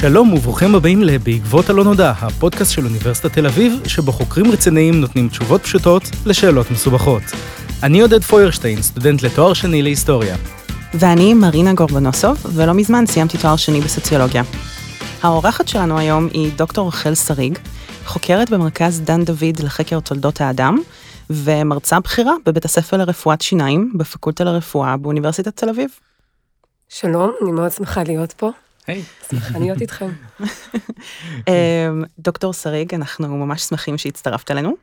[0.00, 5.28] שלום וברוכים הבאים ל"בעקבות הלא נודע", הפודקאסט של אוניברסיטת תל אביב, שבו חוקרים רציניים נותנים
[5.28, 7.22] תשובות פשוטות לשאלות מסובכות.
[7.82, 10.36] אני עודד פוירשטיין, סטודנט לתואר שני להיסטוריה.
[10.94, 14.42] ואני מרינה גורבנוסוב, ולא מזמן סיימתי תואר שני בסוציולוגיה.
[15.22, 17.58] האורחת שלנו היום היא דוקטור רחל שריג,
[18.04, 20.78] חוקרת במרכז דן דוד לחקר תולדות האדם,
[21.30, 25.90] ומרצה בכירה בבית הספר לרפואת שיניים בפקולטה לרפואה באוניברסיטת תל אביב.
[26.88, 28.50] שלום, אני מאוד שמחה להיות פה.
[28.86, 29.02] היי.
[29.30, 30.10] שמחה להיות איתכם.
[31.48, 34.74] אמ, דוקטור שריג, אנחנו ממש שמחים שהצטרפת אלינו.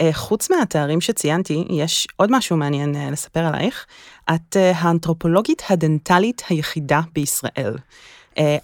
[0.00, 3.86] אה, חוץ מהתארים שציינתי, יש עוד משהו מעניין אה, לספר עלייך.
[4.34, 7.76] את אה, האנתרופולוגית הדנטלית היחידה בישראל.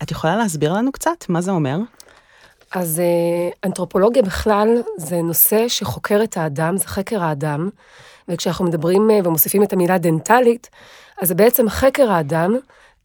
[0.02, 1.78] את יכולה להסביר לנו קצת מה זה אומר?
[2.74, 3.02] אז
[3.64, 7.68] אנתרופולוגיה בכלל זה נושא שחוקר את האדם, זה חקר האדם,
[8.28, 10.70] וכשאנחנו מדברים ומוסיפים את המילה דנטלית,
[11.22, 12.56] אז זה בעצם חקר האדם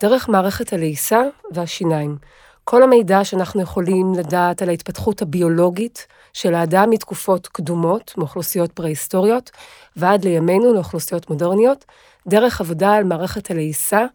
[0.01, 1.21] דרך מערכת הלעיסה
[1.51, 2.17] והשיניים.
[2.63, 9.51] כל המידע שאנחנו יכולים לדעת על ההתפתחות הביולוגית של האדם מתקופות קדומות, מאוכלוסיות פרה-היסטוריות,
[9.95, 11.85] ועד לימינו לאוכלוסיות מודרניות,
[12.27, 14.05] דרך עבודה על מערכת הלעיסה,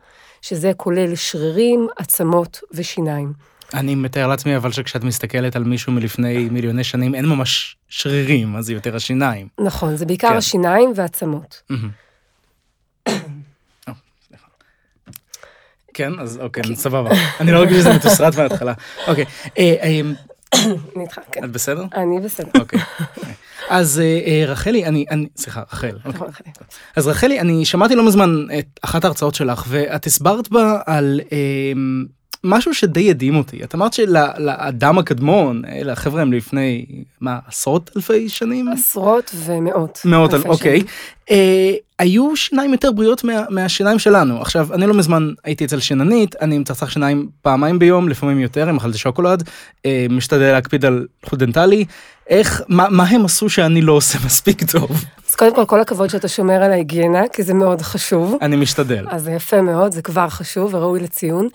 [0.43, 3.33] שזה כולל שרירים, עצמות ושיניים.
[3.75, 8.67] אני מתאר לעצמי אבל שכשאת מסתכלת על מישהו מלפני מיליוני שנים אין ממש שרירים, אז
[8.67, 9.49] זה יותר השיניים.
[9.61, 10.37] נכון, זה בעיקר כן.
[10.37, 11.63] השיניים ועצמות.
[15.97, 16.77] כן, אז אוקיי, אוקיי.
[16.77, 17.11] סבבה.
[17.41, 18.73] אני לא רגיל שזה מתוסרט מההתחלה.
[19.09, 19.25] אוקיי.
[19.59, 20.01] אה, אה,
[21.33, 21.45] כן.
[21.45, 21.85] את בסדר?
[21.95, 22.51] אני בסדר.
[22.61, 22.81] אוקיי.
[23.69, 25.99] אז אה, רחלי, אני, סליחה, רחל.
[26.05, 26.53] אוקיי.
[26.97, 31.21] אז רחלי, אני שמעתי לא מזמן את אחת ההרצאות שלך, ואת הסברת בה על
[32.47, 33.65] משהו שדי הדהים אותי.
[33.65, 36.87] את אמרת שלאדם הקדמון, אלה החבר'ה הם לפני,
[37.21, 38.69] מה, עשרות אלפי שנים?
[38.69, 40.01] עשרות ומאות.
[40.05, 40.83] מאות, אוקיי.
[41.99, 44.41] היו שיניים יותר בריאות מה, מהשיניים שלנו.
[44.41, 48.77] עכשיו, אני לא מזמן הייתי אצל שיננית, אני מצחצח שיניים פעמיים ביום, לפעמים יותר, עם
[48.77, 49.49] אכלתי שוקולד,
[49.87, 51.85] אה, משתדל להקפיד על חוט דנטלי.
[52.29, 55.05] איך, מה, מה הם עשו שאני לא עושה מספיק טוב?
[55.29, 58.37] אז קודם כל, כל הכבוד שאתה שומר על ההיגיינה, כי זה מאוד חשוב.
[58.43, 59.07] אני משתדל.
[59.11, 61.49] אז זה יפה מאוד, זה כבר חשוב וראוי לציון.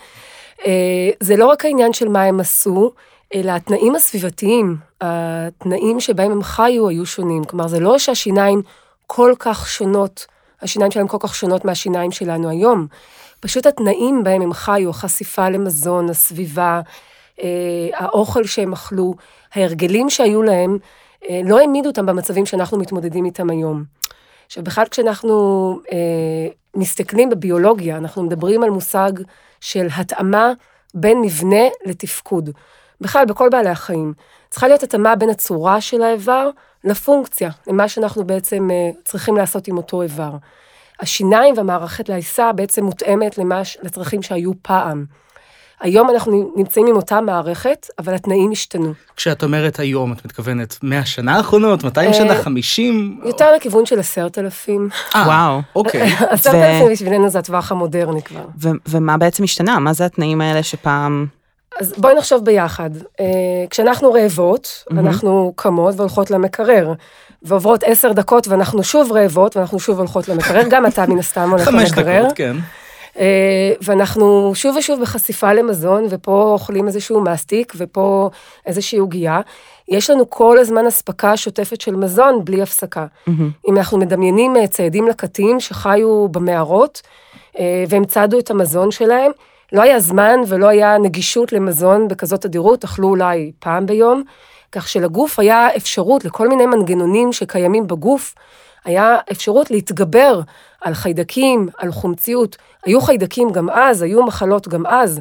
[0.66, 2.92] אה, זה לא רק העניין של מה הם עשו,
[3.34, 7.44] אלא התנאים הסביבתיים, התנאים שבהם הם חיו היו שונים.
[7.44, 8.62] כלומר, זה לא שהשיניים
[9.08, 10.26] כל כך שונות,
[10.62, 12.88] השיניים שלהם כל כך שונות מהשיניים שלנו היום.
[13.40, 16.82] פשוט התנאים בהם הם חיו, החשיפה למזון, הסביבה,
[17.42, 17.48] אה,
[17.94, 19.14] האוכל שהם אכלו,
[19.56, 20.78] ההרגלים שהיו להם,
[21.30, 23.84] אה, לא העמידו אותם במצבים שאנחנו מתמודדים איתם היום.
[24.46, 29.12] עכשיו, בכלל כשאנחנו אה, מסתכלים בביולוגיה, אנחנו מדברים על מושג
[29.62, 30.52] של התאמה
[30.94, 32.50] בין מבנה לתפקוד.
[33.02, 34.14] בכלל, בכל בעלי החיים.
[34.50, 36.50] צריכה להיות התאמה בין הצורה של האיבר
[36.84, 40.32] לפונקציה, למה שאנחנו בעצם uh, צריכים לעשות עם אותו איבר.
[41.00, 45.06] השיניים והמערכת לעיסה בעצם מותאמת למה, לצרכים שהיו פעם.
[45.82, 48.94] היום אנחנו נמצאים עם אותה מערכת, אבל התנאים השתנו.
[49.16, 53.20] כשאת אומרת היום, את מתכוונת 100 שנה האחרונות, 200 שנה, 50?
[53.22, 54.90] אה, יותר לכיוון של עשרת אלפים.
[55.16, 55.62] אה, וואו.
[55.76, 56.14] אוקיי.
[56.30, 58.46] עשרת אלפים בשבילנו זה הטווח המודרני כבר.
[58.88, 59.80] ומה בעצם השתנה?
[59.80, 61.26] מה זה התנאים האלה שפעם...
[61.82, 62.90] אז בואי נחשוב ביחד.
[63.20, 63.26] אה,
[63.70, 66.94] כשאנחנו רעבות, אנחנו קמות והולכות למקרר.
[67.44, 71.68] ועוברות עשר דקות ואנחנו שוב רעבות ואנחנו שוב הולכות למקרר, גם אתה מן הסתם הולך
[71.68, 71.86] למקרר.
[71.86, 72.56] חמש דקות, כן.
[73.20, 78.30] אה, ואנחנו שוב ושוב בחשיפה למזון, ופה אוכלים איזשהו מסטיק, ופה
[78.66, 79.42] איזושהי עוגייה.
[79.90, 83.06] יש לנו כל הזמן אספקה שוטפת של מזון בלי הפסקה.
[83.06, 83.32] Mm-hmm.
[83.68, 87.02] אם אנחנו מדמיינים אה, ציידים לקטים שחיו במערות,
[87.90, 89.32] והם צדו את המזון שלהם,
[89.72, 94.24] לא היה זמן ולא היה נגישות למזון בכזאת תדירות, אכלו אולי פעם ביום,
[94.72, 98.36] כך שלגוף היה אפשרות לכל מיני מנגנונים שקיימים בגוף,
[98.86, 100.42] היה אפשרות להתגבר
[100.82, 102.58] על חיידקים, על חומציות.
[102.86, 105.20] היו חיידקים גם אז, היו מחלות גם אז,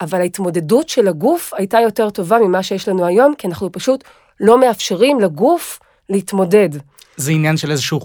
[0.00, 4.04] אבל ההתמודדות של הגוף הייתה יותר טובה ממה שיש לנו היום, כי אנחנו פשוט
[4.40, 6.68] לא מאפשרים לגוף להתמודד.
[7.16, 8.00] זה עניין של איזשהו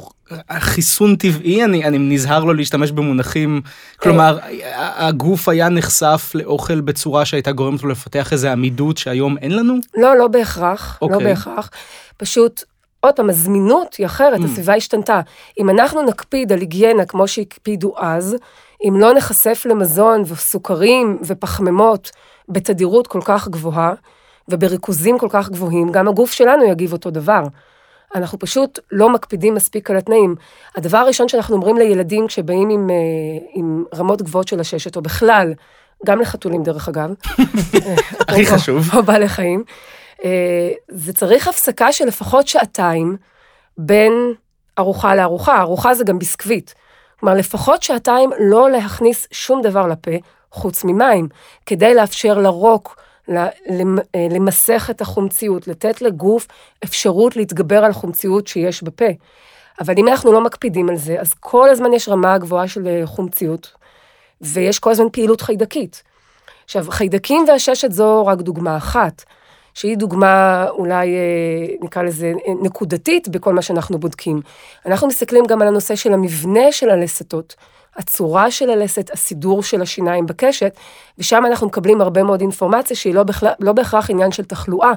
[0.60, 3.62] חיסון טבעי, אני, אני נזהר לא להשתמש במונחים,
[3.98, 4.38] כלומר,
[4.76, 9.76] הגוף היה נחשף לאוכל בצורה שהייתה גורמת לו לפתח איזה עמידות שהיום אין לנו?
[9.98, 11.08] לא, לא בהכרח, okay.
[11.08, 11.30] לא אוקיי.
[11.30, 11.70] בהכרח.
[12.18, 12.64] פשוט,
[13.06, 14.44] עוד פעם, הזמינות היא אחרת, mm.
[14.46, 15.22] הסביבה השתנתה.
[15.60, 18.36] אם אנחנו נקפיד על היגיינה כמו שהקפידו אז,
[18.88, 22.12] אם לא נחשף למזון וסוכרים ופחמימות
[22.50, 23.94] בתדירות כל כך גבוהה,
[24.50, 27.44] ובריכוזים כל כך גבוהים, גם הגוף שלנו יגיב אותו דבר.
[28.16, 30.36] אנחנו פשוט לא מקפידים מספיק על התנאים.
[30.76, 32.96] הדבר הראשון שאנחנו אומרים לילדים כשבאים עם, אה,
[33.54, 35.54] עם רמות גבוהות של הששת, או בכלל,
[36.06, 37.14] גם לחתולים דרך אגב.
[38.30, 38.96] הכי חשוב.
[38.96, 39.64] או בעלי חיים.
[40.24, 43.18] אה, זה צריך הפסקה של לפחות שעתיים
[43.78, 44.34] בין
[44.80, 45.62] ארוחה לארוחה.
[45.62, 46.72] ארוחה זה גם ביסקוויט.
[47.20, 50.12] כלומר, לפחות שעתיים לא להכניס שום דבר לפה
[50.52, 51.28] חוץ ממים,
[51.66, 53.04] כדי לאפשר לרוק
[54.32, 56.48] למסך את החומציות, לתת לגוף
[56.84, 59.06] אפשרות להתגבר על החומציות שיש בפה.
[59.80, 63.02] אבל אם אנחנו לא מקפידים על זה, אז כל הזמן יש רמה גבוהה של אה,
[63.06, 63.72] חומציות,
[64.42, 66.04] ויש כל הזמן פעילות חיידקית.
[66.66, 69.24] עכשיו, חיידקים והששת זו רק דוגמה אחת,
[69.74, 74.42] שהיא דוגמה אולי, אה, נקרא לזה, נקודתית בכל מה שאנחנו בודקים.
[74.86, 77.56] אנחנו מסתכלים גם על הנושא של המבנה של הלסתות,
[77.96, 80.78] הצורה של הלסת, הסידור של השיניים בקשת,
[81.18, 84.92] ושם אנחנו מקבלים הרבה מאוד אינפורמציה שהיא לא, בכלל, לא בהכרח עניין של תחלואה,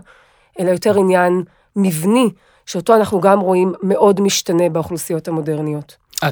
[0.61, 1.43] אלא יותר עניין
[1.77, 2.31] מבני,
[2.67, 5.97] שאותו אנחנו גם רואים מאוד משתנה באוכלוסיות המודרניות.
[6.19, 6.29] את, אה,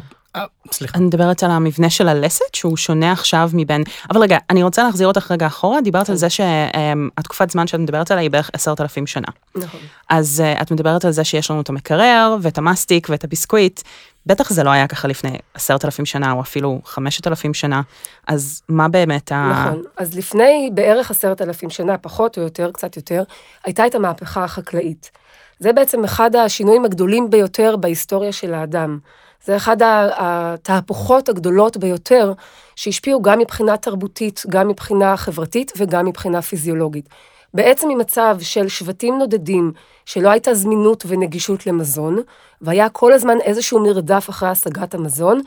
[0.72, 0.98] סליחה.
[0.98, 3.82] אני מדברת על המבנה של הלסת, שהוא שונה עכשיו מבין...
[4.10, 8.10] אבל רגע, אני רוצה להחזיר אותך רגע אחורה, דיברת על זה שהתקופת זמן שאת מדברת
[8.10, 9.26] עליה היא בערך עשרת אלפים שנה.
[9.54, 9.80] נכון.
[10.08, 13.80] אז uh, את מדברת על זה שיש לנו את המקרר, ואת המסטיק, ואת הביסקוויט.
[14.26, 17.82] בטח זה לא היה ככה לפני עשרת אלפים שנה, או אפילו חמשת אלפים שנה.
[18.26, 19.66] אז מה באמת ה...
[19.66, 19.82] נכון.
[19.96, 23.22] אז לפני בערך עשרת אלפים שנה, פחות או יותר, קצת יותר,
[23.64, 25.10] הייתה את המהפכה החקלאית.
[25.58, 28.98] זה בעצם אחד השינויים הגדולים ביותר בהיסטוריה של האדם.
[29.44, 29.76] זה אחד
[30.16, 32.32] התהפוכות הגדולות ביותר
[32.76, 37.08] שהשפיעו גם מבחינה תרבותית, גם מבחינה חברתית וגם מבחינה פיזיולוגית.
[37.54, 39.72] בעצם ממצב של שבטים נודדים,
[40.06, 42.18] שלא הייתה זמינות ונגישות למזון,
[42.60, 45.40] והיה כל הזמן איזשהו מרדף אחרי השגת המזון,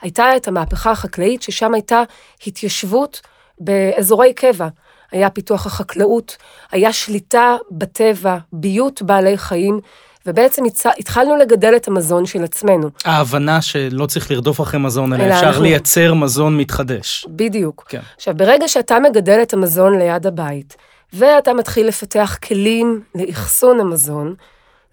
[0.00, 2.02] הייתה את המהפכה החקלאית, ששם הייתה
[2.46, 3.20] התיישבות
[3.58, 4.68] באזורי קבע.
[5.12, 6.36] היה פיתוח החקלאות,
[6.72, 9.80] היה שליטה בטבע, ביות בעלי חיים,
[10.30, 10.62] ובעצם
[10.98, 12.90] התחלנו לגדל את המזון של עצמנו.
[13.04, 15.62] ההבנה שלא צריך לרדוף אחרי מזון, אלא אפשר אנחנו...
[15.62, 17.26] לייצר מזון מתחדש.
[17.28, 17.84] בדיוק.
[17.88, 18.00] כן.
[18.16, 20.76] עכשיו, ברגע שאתה מגדל את המזון ליד הבית,
[21.12, 24.34] ואתה מתחיל לפתח כלים לאחסון המזון,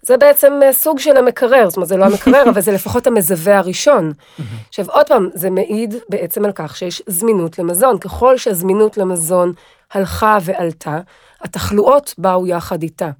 [0.02, 3.58] זה בעצם אה, סוג של המקרר, זאת אומרת, זה לא המקרר, אבל זה לפחות המזווה
[3.58, 4.12] הראשון.
[4.68, 7.98] עכשיו, עוד פעם, זה מעיד בעצם על כך שיש זמינות למזון.
[7.98, 9.52] ככל שהזמינות למזון
[9.92, 11.00] הלכה ועלתה,
[11.40, 13.10] התחלואות באו יחד איתה.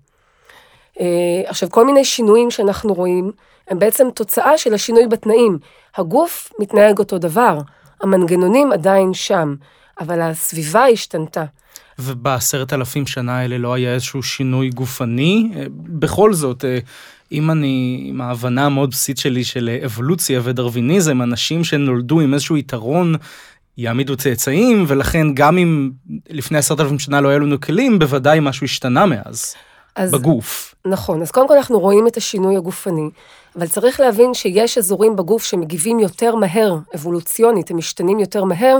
[1.01, 1.07] אה,
[1.47, 3.33] עכשיו, כל מיני שינויים שאנחנו רואים,
[3.69, 5.59] הם בעצם תוצאה של השינוי בתנאים.
[5.97, 7.59] הגוף מתנהג אותו דבר,
[8.03, 9.55] המנגנונים עדיין שם,
[10.01, 11.45] אבל הסביבה השתנתה.
[11.99, 15.51] ובעשרת אלפים שנה האלה לא היה איזשהו שינוי גופני?
[15.57, 16.79] אה, בכל זאת, אה,
[17.33, 23.15] אם אני, עם ההבנה המאוד בסיסית שלי של אבולוציה ודרוויניזם, אנשים שנולדו עם איזשהו יתרון
[23.79, 25.91] יעמידו צאצאים, ולכן גם אם
[26.31, 29.55] לפני עשרת אלפים שנה לא היו לנו כלים, בוודאי משהו השתנה מאז,
[29.99, 30.75] אז, בגוף.
[30.85, 33.11] נכון, אז קודם כל אנחנו רואים את השינוי הגופני,
[33.57, 38.79] אבל צריך להבין שיש אזורים בגוף שמגיבים יותר מהר, אבולוציונית, הם משתנים יותר מהר,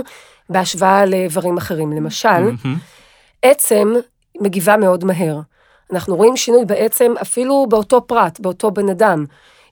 [0.49, 1.91] בהשוואה לאיברים אחרים.
[1.91, 2.67] למשל, mm-hmm.
[3.41, 3.93] עצם
[4.41, 5.39] מגיבה מאוד מהר.
[5.93, 9.25] אנחנו רואים שינוי בעצם אפילו באותו פרט, באותו בן אדם.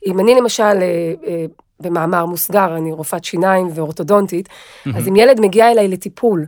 [0.06, 1.46] אם אני למשל, אה, אה,
[1.80, 4.98] במאמר מוסגר, אני רופאת שיניים ואורתודונטית, mm-hmm.
[4.98, 6.46] אז אם ילד מגיע אליי לטיפול,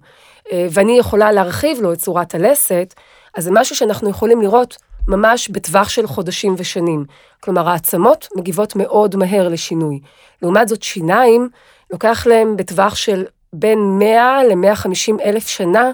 [0.52, 2.94] אה, ואני יכולה להרחיב לו את צורת הלסת,
[3.38, 4.78] אז זה משהו שאנחנו יכולים לראות
[5.10, 7.06] ממש בטווח של חודשים ושנים.
[7.40, 10.00] כלומר, העצמות מגיבות מאוד מהר לשינוי.
[10.42, 11.50] לעומת זאת, שיניים,
[11.92, 15.92] לוקח להם בטווח של בין 100 ל-150 אלף שנה,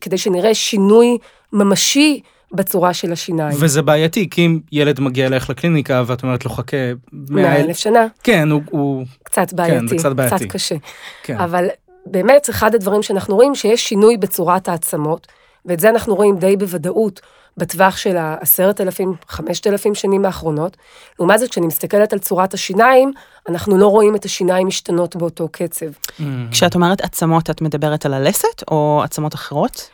[0.00, 1.18] כדי שנראה שינוי
[1.52, 2.20] ממשי
[2.52, 3.56] בצורה של השיניים.
[3.60, 6.76] וזה בעייתי, כי אם ילד מגיע אלייך לקליניקה ואת אומרת לו חכה
[7.12, 8.06] 100 אלף שנה.
[8.22, 8.62] כן, הוא...
[8.70, 9.04] הוא...
[9.22, 10.36] קצת בעייתי, כן, זה קצת בעייתי.
[10.36, 10.74] קצת קשה.
[11.22, 11.40] כן.
[11.40, 11.68] אבל
[12.06, 15.26] באמת, אחד הדברים שאנחנו רואים, שיש שינוי בצורת העצמות,
[15.66, 17.20] ואת זה אנחנו רואים די בוודאות
[17.56, 20.76] בטווח של העשרת אלפים, חמשת אלפים שנים האחרונות.
[21.18, 23.12] לעומת זאת, כשאני מסתכלת על צורת השיניים,
[23.48, 25.86] אנחנו לא רואים את השיניים משתנות באותו קצב.
[25.86, 26.22] Mm.
[26.50, 29.90] כשאת אומרת עצמות, את מדברת על הלסת או עצמות אחרות?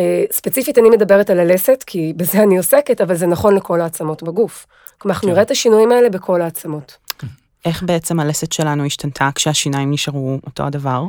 [0.00, 4.22] אה, ספציפית אני מדברת על הלסת, כי בזה אני עוסקת, אבל זה נכון לכל העצמות
[4.22, 4.66] בגוף.
[4.98, 5.32] כלומר, אנחנו כן.
[5.32, 6.96] נראה את השינויים האלה בכל העצמות.
[7.64, 11.04] איך בעצם הלסת שלנו השתנתה כשהשיניים נשארו אותו הדבר?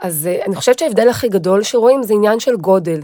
[0.00, 3.00] אז אה, אני חושבת שההבדל הכי גדול שרואים זה עניין של גודל.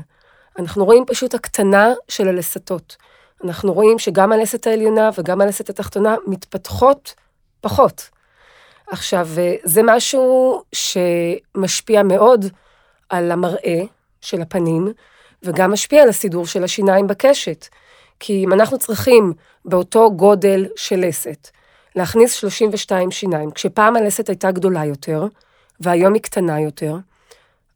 [0.61, 2.97] אנחנו רואים פשוט הקטנה של הלסתות.
[3.45, 7.15] אנחנו רואים שגם הלסת העליונה וגם הלסת התחתונה מתפתחות
[7.61, 8.11] פחות.
[8.87, 12.45] עכשיו, אה, זה משהו שמשפיע מאוד
[13.09, 13.81] על המראה
[14.21, 14.93] של הפנים,
[15.43, 17.67] וגם משפיע על הסידור של השיניים בקשת.
[18.21, 19.33] כי אם אנחנו צריכים
[19.65, 21.49] באותו גודל של לסת,
[21.97, 25.27] להכניס 32 שיניים, כשפעם הלסת הייתה גדולה יותר,
[25.81, 26.97] והיום היא קטנה יותר,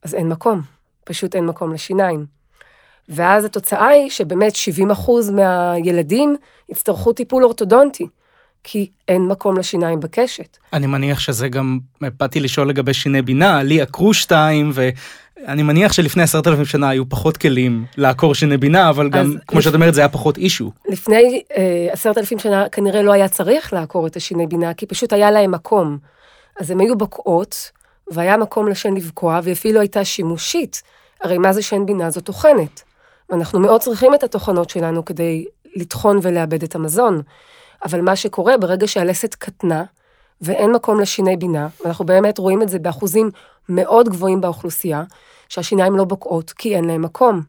[0.03, 0.61] אז אין מקום,
[1.03, 2.35] פשוט אין מקום לשיניים.
[3.09, 4.53] ואז התוצאה היא שבאמת
[4.91, 6.35] 70% מהילדים
[6.69, 8.07] יצטרכו טיפול אורתודונטי,
[8.63, 10.57] כי אין מקום לשיניים בקשת.
[10.73, 16.23] אני מניח שזה גם, באתי לשאול לגבי שיני בינה, לי עקרו שתיים, ואני מניח שלפני
[16.23, 19.65] עשרת אלפים שנה היו פחות כלים לעקור שיני בינה, אבל גם, כמו לפ...
[19.65, 20.71] שאת אומרת, זה היה פחות אישו.
[20.89, 25.13] לפני אה, עשרת אלפים שנה כנראה לא היה צריך לעקור את השיני בינה, כי פשוט
[25.13, 25.97] היה להם מקום.
[26.59, 27.71] אז הם היו בקעות,
[28.11, 30.81] והיה מקום לשן לבקוע, ואפילו הייתה שימושית.
[31.23, 32.09] הרי מה זה שן בינה?
[32.09, 32.83] זו טוחנת.
[33.29, 37.21] ואנחנו מאוד צריכים את הטוחנות שלנו כדי לטחון ולאבד את המזון.
[37.85, 39.83] אבל מה שקורה ברגע שהלסת קטנה,
[40.41, 43.31] ואין מקום לשיני בינה, ואנחנו באמת רואים את זה באחוזים
[43.69, 45.03] מאוד גבוהים באוכלוסייה,
[45.49, 47.41] שהשיניים לא בוקעות כי אין להם מקום.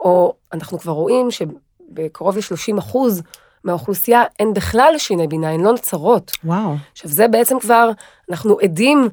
[0.00, 3.22] או אנחנו כבר רואים שבקרוב ל-30 אחוז
[3.64, 6.32] מהאוכלוסייה אין בכלל שיני בינה, הן לא נוצרות.
[6.44, 6.74] וואו.
[6.92, 7.90] עכשיו זה בעצם כבר,
[8.30, 9.08] אנחנו עדים,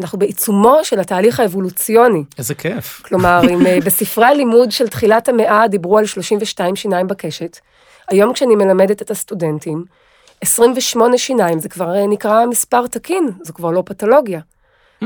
[0.00, 2.24] אנחנו בעיצומו של התהליך האבולוציוני.
[2.38, 3.02] איזה כיף.
[3.04, 7.58] כלומר, אם אה, בספרי הלימוד של תחילת המאה דיברו על 32 שיניים בקשת,
[8.08, 9.84] היום כשאני מלמדת את הסטודנטים,
[10.40, 14.40] 28 שיניים זה כבר אה, נקרא מספר תקין, זה כבר לא פתולוגיה.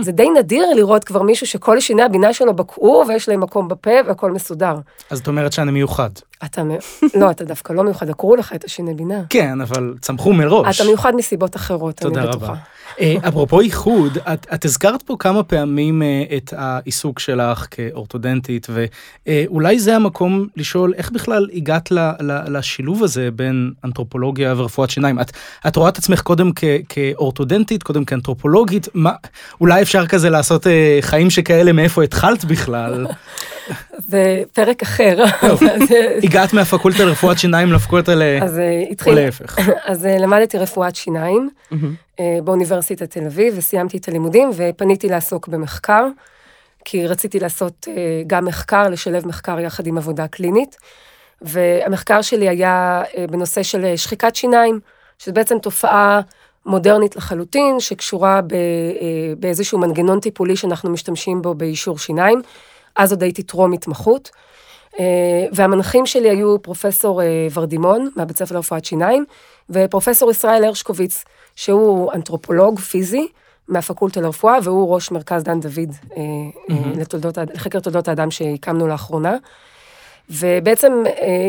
[0.01, 3.91] זה די נדיר לראות כבר מישהו שכל שיני הבינה שלו בקעו ויש להם מקום בפה
[4.07, 4.75] והכל מסודר.
[5.11, 6.11] אז את אומרת שאני מיוחד.
[6.45, 6.63] אתה,
[7.21, 9.23] לא, אתה דווקא לא מיוחד, עקרו לך את השיני בינה.
[9.31, 10.81] כן, אבל צמחו מראש.
[10.81, 12.47] אתה מיוחד מסיבות אחרות, אני תודה בטוחה.
[12.47, 12.55] רבה.
[13.01, 18.67] אה, אפרופו איחוד, את, את הזכרת פה כמה פעמים אה, את העיסוק שלך כאורתודנטית,
[19.27, 25.21] ואולי זה המקום לשאול איך בכלל הגעת ל, ל, לשילוב הזה בין אנתרופולוגיה ורפואת שיניים.
[25.21, 25.33] את,
[25.67, 29.13] את רואה את עצמך קודם כ, כאורתודנטית, קודם כאנתרופולוגית, מה,
[29.61, 33.07] אולי אפשר כזה לעשות אה, חיים שכאלה מאיפה התחלת בכלל?
[33.99, 35.25] זה פרק אחר.
[36.23, 38.23] הגעת מהפקולטה לרפואת שיניים לפקולטה ל...
[38.43, 39.59] אז אה, או התחיל, להפך.
[39.91, 41.51] אז אה, למדתי רפואת שיניים
[42.21, 46.07] אה, באוניברסיטת תל אביב, וסיימתי את הלימודים, ופניתי לעסוק במחקר,
[46.85, 47.89] כי רציתי לעשות
[48.27, 50.77] גם מחקר, לשלב מחקר יחד עם עבודה קלינית,
[51.43, 54.81] והמחקר שלי היה בנושא של שחיקת שיניים,
[55.19, 56.21] שזו בעצם תופעה
[56.67, 58.55] מודרנית לחלוטין, שקשורה ב,
[59.39, 62.43] באיזשהו מנגנון טיפולי שאנחנו משתמשים בו באישור שיניים.
[62.97, 64.31] אז עוד הייתי טרום התמחות.
[65.01, 69.25] אה, והמנחים שלי היו פרופסור אה, ורדימון, מהבית ספר לרפואת שיניים,
[69.71, 71.25] ופרופסור ישראל הרשקוביץ,
[71.57, 73.29] שהוא אנתרופולוג פיזי
[73.69, 76.23] מהפקולטה לרפואה, והוא ראש מרכז דן דוד אה,
[76.97, 79.37] לתולדות, לחקר תולדות האדם שהקמנו לאחרונה.
[80.31, 80.93] ובעצם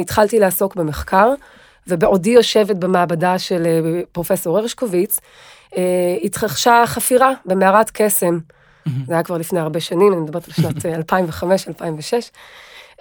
[0.01, 1.33] התחלתי לעסוק במחקר,
[1.87, 3.63] ובעודי יושבת במעבדה של
[4.11, 5.19] פרופסור הרשקוביץ,
[6.23, 8.39] התרחשה חפירה במערת קסם.
[9.07, 12.29] זה היה כבר לפני הרבה שנים, אני מדברת על שנת אה, 2005-2006.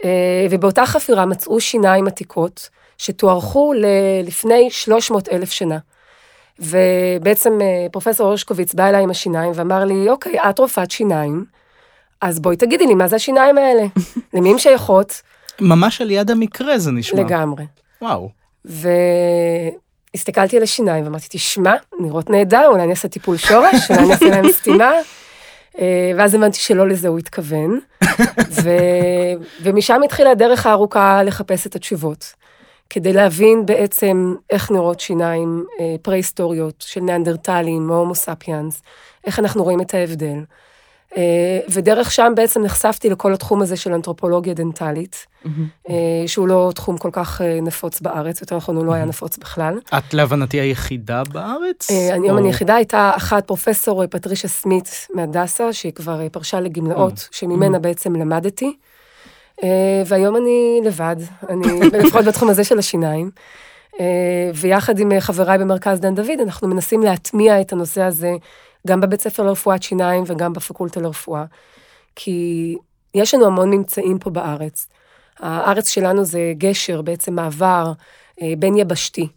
[0.04, 3.72] אה, ובאותה חפירה מצאו שיניים עתיקות שתוארכו
[4.24, 5.78] לפני 300 אלף שנה.
[6.58, 11.44] ובעצם אה, פרופסור הרשקוביץ בא אליי עם השיניים ואמר לי, אוקיי, את רופאת שיניים,
[12.20, 13.82] אז בואי תגידי לי, מה זה השיניים האלה?
[14.34, 15.22] למי הן שייכות?
[15.60, 17.20] ממש על יד המקרה זה נשמע.
[17.20, 17.64] לגמרי.
[18.02, 18.30] וואו.
[20.14, 24.30] והסתכלתי על השיניים ואמרתי, תשמע, נראות נהדר, אולי אני אעשה טיפול שורש, אולי אני אעשה
[24.30, 24.90] להם סתימה.
[25.78, 27.80] אה, ואז הבנתי שלא לזה הוא התכוון.
[28.62, 28.70] ו...
[29.62, 32.34] ומשם התחילה הדרך הארוכה לחפש את התשובות.
[32.90, 38.82] כדי להבין בעצם איך נראות שיניים אה, פרה-היסטוריות של ניאנדרטלים או הומו ספיאנס,
[39.26, 40.38] איך אנחנו רואים את ההבדל.
[41.16, 45.26] אה, ודרך שם בעצם נחשפתי לכל התחום הזה של אנתרופולוגיה דנטלית,
[45.88, 45.94] אה,
[46.26, 49.78] שהוא לא תחום כל כך אה, נפוץ בארץ, יותר נכון הוא לא היה נפוץ בכלל.
[49.98, 51.90] את להבנתי היחידה בארץ?
[51.90, 57.78] אני היום אני יחידה, הייתה אחת פרופסור פטרישה סמית מהדסה, שהיא כבר פרשה לגמלאות, שממנה
[57.78, 58.76] בעצם למדתי.
[60.06, 61.16] והיום אני לבד,
[61.48, 63.30] אני לפחות בתחום הזה של השיניים.
[64.54, 68.32] ויחד עם חבריי במרכז דן דוד, אנחנו מנסים להטמיע את הנושא הזה
[68.86, 71.44] גם בבית ספר לרפואת שיניים וגם בפקולטה לרפואה.
[72.16, 72.76] כי
[73.14, 74.86] יש לנו המון ממצאים פה בארץ.
[75.38, 77.92] הארץ שלנו זה גשר, בעצם מעבר
[78.42, 79.28] אה, בין יבשתי.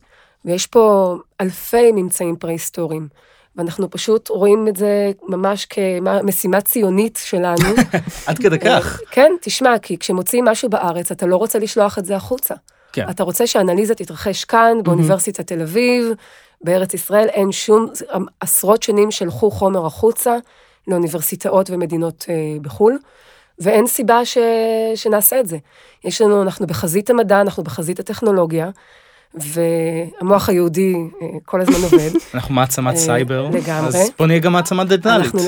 [0.46, 3.08] ויש פה אלפי ממצאים פרה-היסטוריים.
[3.56, 7.70] ואנחנו פשוט רואים את זה ממש כמשימה ציונית שלנו.
[8.28, 9.02] עד כדי כך.
[9.12, 12.56] כן, תשמע, כי כשמוציאים משהו בארץ, אתה לא רוצה לשלוח את זה החוצה.
[12.94, 13.10] כן.
[13.10, 16.14] אתה רוצה שהאנליזה תתרחש כאן, באוניברסיטת תל אביב,
[16.62, 17.88] בארץ ישראל, אין שום,
[18.40, 20.38] עשרות שנים שלחו חומר החוצה
[20.88, 22.98] לאוניברסיטאות ומדינות אה, בחו"ל,
[23.60, 24.38] ואין סיבה ש,
[24.96, 25.58] שנעשה את זה.
[26.04, 28.70] יש לנו, אנחנו בחזית המדע, אנחנו בחזית הטכנולוגיה,
[29.34, 32.10] והמוח היהודי אה, כל הזמן עובד.
[32.34, 33.50] אנחנו מעצמת אה, סייבר.
[33.50, 33.88] לגמרי.
[33.88, 35.26] אז בוא נהיה גם מעצמה דנטלית.
[35.26, 35.40] אנחנו,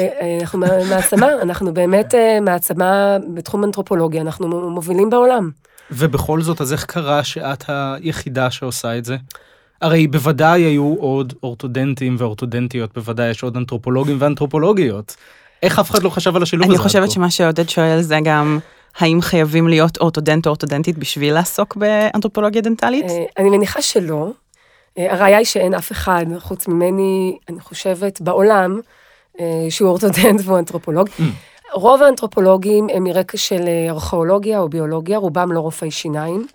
[0.42, 5.50] אנחנו מעצמה, אנחנו באמת מעצמה בתחום אנתרופולוגיה, אנחנו מובילים בעולם.
[5.92, 9.18] ובכל זאת, אז איך קרה שאת היחידה שעושה את זה?
[9.82, 15.16] הרי בוודאי היו עוד אורתודנטים ואורתודנטיות, בוודאי יש עוד אנתרופולוגים ואנתרופולוגיות.
[15.64, 16.74] איך אף אחד לא חשב על השילוב הזה?
[16.74, 17.12] אני חושבת?
[17.12, 18.60] שמה שעודד שואל זה גם,
[18.98, 23.06] האם חייבים להיות אורתודנט או אורתודנטית בשביל לעסוק באנתרופולוגיה דנטלית?
[23.06, 24.32] אה, אני מניחה שלא.
[24.98, 28.80] אה, הראיה היא שאין אף אחד חוץ ממני, אני חושבת, בעולם,
[29.40, 31.10] אה, שהוא אורתודנט והוא אנתרופולוג.
[31.74, 36.48] רוב האנתרופולוגים הם מרקע של ארכיאולוגיה או ביולוגיה, רובם לא רופאי שיניים.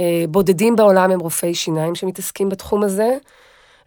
[0.00, 3.16] אה, בודדים בעולם הם רופאי שיניים שמתעסקים בתחום הזה,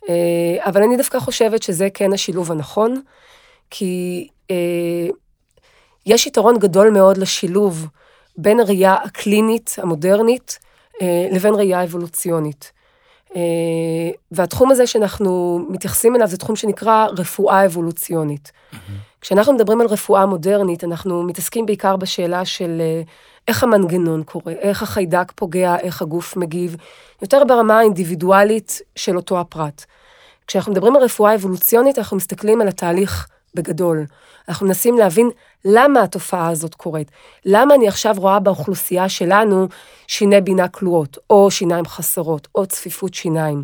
[0.10, 0.16] אה,
[0.60, 3.02] אבל אני דווקא חושבת שזה כן השילוב הנכון,
[3.70, 5.08] כי אה,
[6.06, 7.88] יש יתרון גדול מאוד לשילוב
[8.38, 10.60] בין הראייה הקלינית המודרנית
[11.32, 12.72] לבין ראייה אבולוציונית.
[14.32, 18.52] והתחום הזה שאנחנו מתייחסים אליו זה תחום שנקרא רפואה אבולוציונית.
[18.52, 18.78] Mm-hmm.
[19.22, 22.82] כשאנחנו מדברים על רפואה מודרנית, אנחנו מתעסקים בעיקר בשאלה של
[23.48, 26.76] איך המנגנון קורה, איך החיידק פוגע, איך הגוף מגיב,
[27.22, 29.86] יותר ברמה האינדיבידואלית של אותו הפרט.
[30.48, 34.06] כשאנחנו מדברים על רפואה אבולוציונית, אנחנו מסתכלים על התהליך בגדול.
[34.50, 35.30] אנחנו מנסים להבין
[35.66, 37.12] למה התופעה הזאת קורית.
[37.46, 39.68] למה אני עכשיו רואה באוכלוסייה שלנו
[40.08, 43.64] שיני בינה כלואות, או שיניים חסרות, או צפיפות שיניים.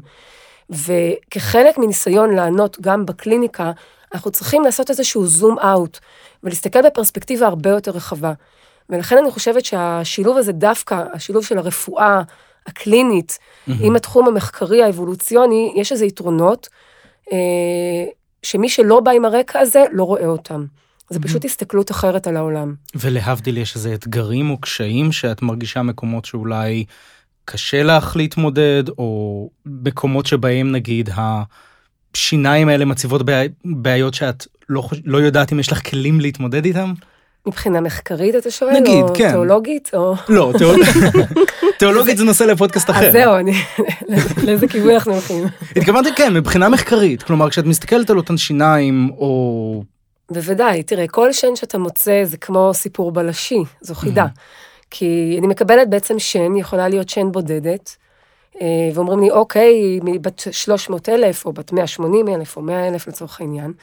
[0.70, 3.72] וכחלק מניסיון לענות גם בקליניקה,
[4.14, 6.00] אנחנו צריכים לעשות איזשהו זום אאוט,
[6.44, 8.34] ולהסתכל בפרספקטיבה הרבה יותר רחבה.
[8.90, 12.22] ולכן אני חושבת שהשילוב הזה דווקא, השילוב של הרפואה
[12.68, 13.72] הקלינית, mm-hmm.
[13.82, 16.70] עם התחום המחקרי האבולוציוני, יש איזה יתרונות,
[17.32, 17.38] אה,
[18.44, 20.66] שמי שלא בא עם הרקע הזה, לא רואה אותם.
[21.10, 22.76] זה פשוט הסתכלות אחרת על העולם.
[22.96, 26.86] ולהבדיל יש איזה אתגרים או קשיים שאת מרגישה מקומות שאולי
[27.46, 31.10] קשה לך להתמודד, או מקומות שבהם נגיד
[32.16, 33.22] השיניים האלה מציבות
[33.66, 36.94] בעיות שאת לא, לא יודעת אם יש לך כלים להתמודד איתם?
[37.50, 38.80] מבחינה מחקרית אתה שואל?
[38.80, 39.32] נגיד, או כן.
[39.32, 39.92] תיאולוגית?
[39.94, 40.16] או...
[40.30, 40.54] לא,
[41.80, 43.08] תיאולוגית זה נושא לפודקאסט אחר.
[43.08, 43.54] אז זהו, אני...
[44.46, 45.44] לאיזה כיוון אנחנו הולכים?
[45.76, 47.24] התכוונתי כן, מבחינה מחקרית.
[47.24, 49.84] כלומר, כשאת מסתכלת על אותן שיניים, או...
[50.32, 54.26] בוודאי, תראה, כל שן שאתה מוצא זה כמו סיפור בלשי, זו חידה.
[54.92, 57.96] כי אני מקבלת בעצם שן, יכולה להיות שן בודדת,
[58.62, 63.42] אה, ואומרים לי, אוקיי, בת 300 אלף, או בת 180 אלף, או 100 אלף לצורך
[63.42, 63.74] העניין,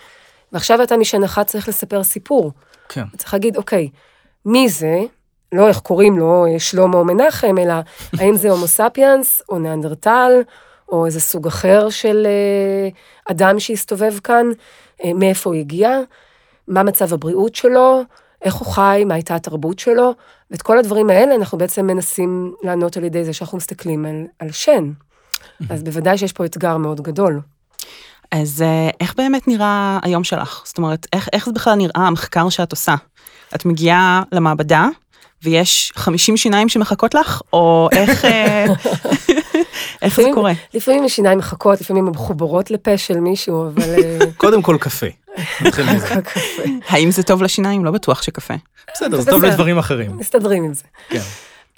[0.53, 2.53] ועכשיו אתה משן אחת צריך לספר סיפור.
[2.89, 3.05] כן.
[3.17, 3.89] צריך להגיד, אוקיי,
[4.45, 5.01] מי זה?
[5.53, 7.75] לא איך קוראים לו שלמה או מנחם, אלא
[8.19, 10.33] האם זה הומו ספיאנס או ניאנדרטל,
[10.89, 12.89] או איזה סוג אחר של אה,
[13.31, 14.47] אדם שהסתובב כאן,
[15.05, 15.91] אה, מאיפה הוא הגיע,
[16.69, 18.03] מה מצב הבריאות שלו,
[18.43, 20.15] איך הוא חי, מה הייתה התרבות שלו,
[20.51, 24.53] ואת כל הדברים האלה אנחנו בעצם מנסים לענות על ידי זה שאנחנו מסתכלים על, על
[24.53, 24.93] שן.
[25.71, 27.41] אז בוודאי שיש פה אתגר מאוד גדול.
[28.33, 30.63] אז אה, איך באמת נראה היום שלך?
[30.65, 32.95] זאת אומרת, איך, איך זה בכלל נראה המחקר שאת עושה?
[33.55, 34.89] את מגיעה למעבדה
[35.43, 38.67] ויש 50 שיניים שמחכות לך, או איך, אה,
[40.03, 40.53] איך זה קורה?
[40.75, 43.83] לפעמים השיניים מחכות, לפעמים הן מחוברות לפה של מישהו, אבל...
[43.83, 45.07] אה, קודם כל קפה.
[46.89, 47.85] האם זה טוב לשיניים?
[47.85, 48.55] לא בטוח שקפה.
[48.95, 50.17] בסדר, זה טוב לדברים אחרים.
[50.17, 50.85] מסתדרים עם זה.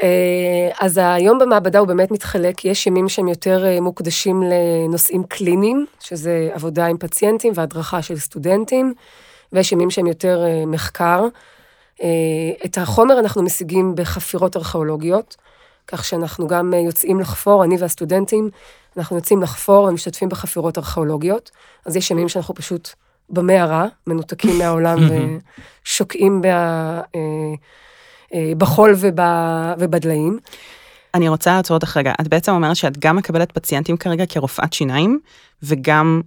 [0.03, 5.87] אה, אז היום במעבדה הוא באמת מתחלק, יש ימים שהם יותר אה, מוקדשים לנושאים קליניים,
[6.01, 8.95] שזה עבודה עם פציינטים והדרכה של סטודנטים,
[9.53, 11.25] ויש ימים שהם יותר אה, מחקר.
[12.65, 15.37] את החומר אנחנו משיגים בחפירות ארכיאולוגיות,
[15.87, 18.51] כך שאנחנו גם יוצאים לחפור, אני והסטודנטים,
[18.97, 21.51] אנחנו יוצאים לחפור ומשתתפים בחפירות ארכיאולוגיות,
[21.87, 22.89] אז יש ימים שאנחנו פשוט
[23.31, 24.99] במערה, מנותקים מהעולם
[25.87, 27.01] ושוקעים בה...
[28.35, 28.95] אה, בחול
[29.79, 30.39] ובדליים.
[31.15, 35.21] אני רוצה לעצור אותך רגע, את בעצם אומרת שאת גם מקבלת פציינטים כרגע כרופאת שיניים,
[35.63, 36.21] וגם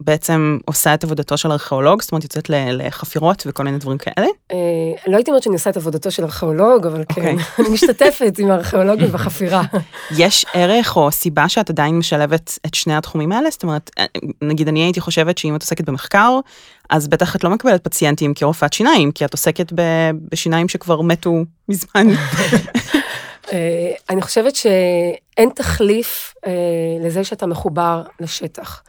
[0.00, 4.26] בעצם עושה את עבודתו של ארכיאולוג, זאת אומרת יוצאת לחפירות וכל מיני דברים כאלה?
[4.52, 4.56] אה,
[5.06, 7.36] לא הייתי אומרת שאני עושה את עבודתו של ארכיאולוג, אבל כן, אוקיי.
[7.58, 9.62] אני משתתפת עם הארכיאולוגים בחפירה.
[10.18, 13.50] יש ערך או סיבה שאת עדיין משלבת את שני התחומים האלה?
[13.50, 14.04] זאת אומרת, אה,
[14.42, 16.38] נגיד אני הייתי חושבת שאם את עוסקת במחקר,
[16.90, 19.72] אז בטח את לא מקבלת פציינטים כרופאת שיניים, כי את עוסקת
[20.32, 21.34] בשיניים שכבר מתו
[21.68, 22.06] מזמן.
[23.52, 26.34] אה, אני חושבת שאין תחליף
[27.04, 28.82] לזה שאתה מחובר לשטח.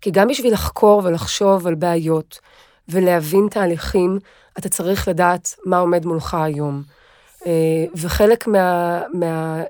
[0.00, 2.38] כי גם בשביל לחקור ולחשוב על בעיות
[2.88, 4.18] ולהבין תהליכים,
[4.58, 6.82] אתה צריך לדעת מה עומד מולך היום.
[7.46, 9.62] אה, וחלק מה, מה,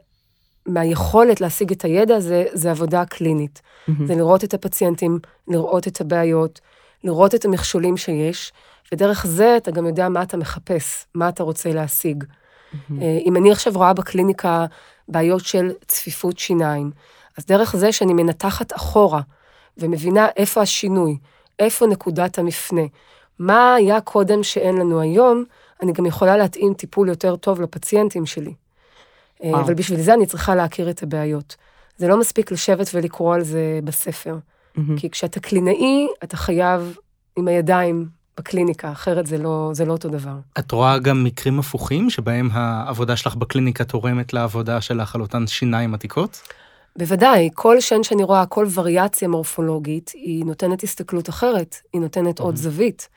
[0.66, 3.60] מהיכולת להשיג את הידע זה, זה עבודה קלינית.
[3.60, 3.92] Mm-hmm.
[4.06, 6.60] זה לראות את הפציינטים, לראות את הבעיות,
[7.04, 8.52] לראות את המכשולים שיש,
[8.92, 12.24] ודרך זה אתה גם יודע מה אתה מחפש, מה אתה רוצה להשיג.
[12.24, 12.92] Mm-hmm.
[13.24, 14.66] אם אני עכשיו רואה בקליניקה
[15.08, 16.90] בעיות של צפיפות שיניים,
[17.38, 19.20] אז דרך זה שאני מנתחת אחורה,
[19.78, 21.16] ומבינה איפה השינוי,
[21.58, 22.82] איפה נקודת המפנה,
[23.38, 25.44] מה היה קודם שאין לנו היום,
[25.82, 28.54] אני גם יכולה להתאים טיפול יותר טוב לפציינטים שלי.
[29.44, 29.60] אה, וואו.
[29.60, 31.56] אבל בשביל זה אני צריכה להכיר את הבעיות.
[31.96, 34.38] זה לא מספיק לשבת ולקרוא על זה בספר.
[34.38, 34.80] Mm-hmm.
[34.96, 36.96] כי כשאתה קלינאי, אתה חייב
[37.36, 40.34] עם הידיים בקליניקה, אחרת זה לא, זה לא אותו דבר.
[40.58, 45.94] את רואה גם מקרים הפוכים שבהם העבודה שלך בקליניקה תורמת לעבודה שלך על אותן שיניים
[45.94, 46.40] עתיקות?
[47.00, 52.56] בוודאי, כל שן שאני רואה, כל וריאציה מורפולוגית, היא נותנת הסתכלות אחרת, היא נותנת עוד
[52.56, 53.08] זווית.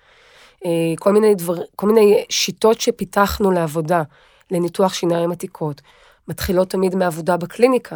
[0.66, 0.70] אה,
[1.00, 4.04] כל מיני, דבר, כל מיני שיטות שפיתחנו לעבודה,
[4.52, 5.82] לניתוח שיניים עתיקות,
[6.28, 7.96] מתחילות תמיד מעבודה בקליניקה.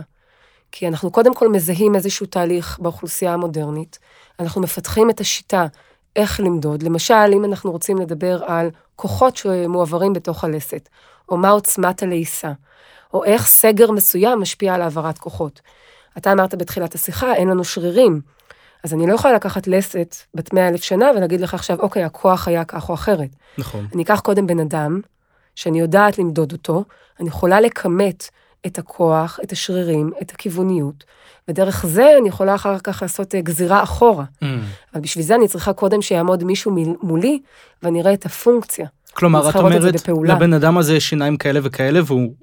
[0.72, 4.00] כי אנחנו קודם כל מזהים איזשהו תהליך באוכלוסייה המודרנית,
[4.40, 5.66] אנחנו מפתחים את השיטה,
[6.16, 6.84] איך למדוד.
[6.84, 10.90] למשל, אם אנחנו רוצים לדבר על כוחות שמועברים בתוך הלסת,
[11.30, 12.52] או מה עוצמת הלעיסה,
[13.14, 15.62] או איך סגר מסוים משפיע על העברת כוחות.
[16.18, 18.22] אתה אמרת בתחילת השיחה, אין לנו שרירים.
[18.84, 22.48] אז אני לא יכולה לקחת לסת בת מאה אלף שנה ולהגיד לך עכשיו, אוקיי, הכוח
[22.48, 23.30] היה כך או אחרת.
[23.58, 23.88] נכון.
[23.94, 25.02] אני אקח קודם בן אדם,
[25.56, 26.84] שאני יודעת למדוד אותו,
[27.20, 28.30] אני יכולה לכמת
[28.66, 31.04] את הכוח, את השרירים, את הכיווניות,
[31.48, 34.24] ודרך זה אני יכולה אחר כך לעשות אה, גזירה אחורה.
[34.24, 34.46] Mm.
[34.94, 37.40] אבל בשביל זה אני צריכה קודם שיעמוד מישהו מולי,
[37.84, 38.88] ואני אראה את הפונקציה.
[39.14, 40.36] כלומר, את את אומרת, בפעולה.
[40.36, 42.34] לבן אדם הזה יש שיניים כאלה וכאלה, והוא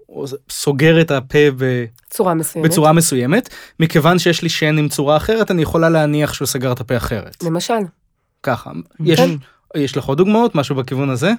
[0.50, 2.70] סוגר את הפה ב- צורה מסוימת.
[2.70, 3.48] בצורה מסוימת,
[3.80, 7.42] מכיוון שיש לי שן עם צורה אחרת, אני יכולה להניח שהוא סגר את הפה אחרת.
[7.42, 7.74] למשל,
[8.42, 8.70] ככה.
[9.04, 9.30] יש, כן.
[9.76, 10.54] יש לך עוד דוגמאות?
[10.54, 11.32] משהו בכיוון הזה?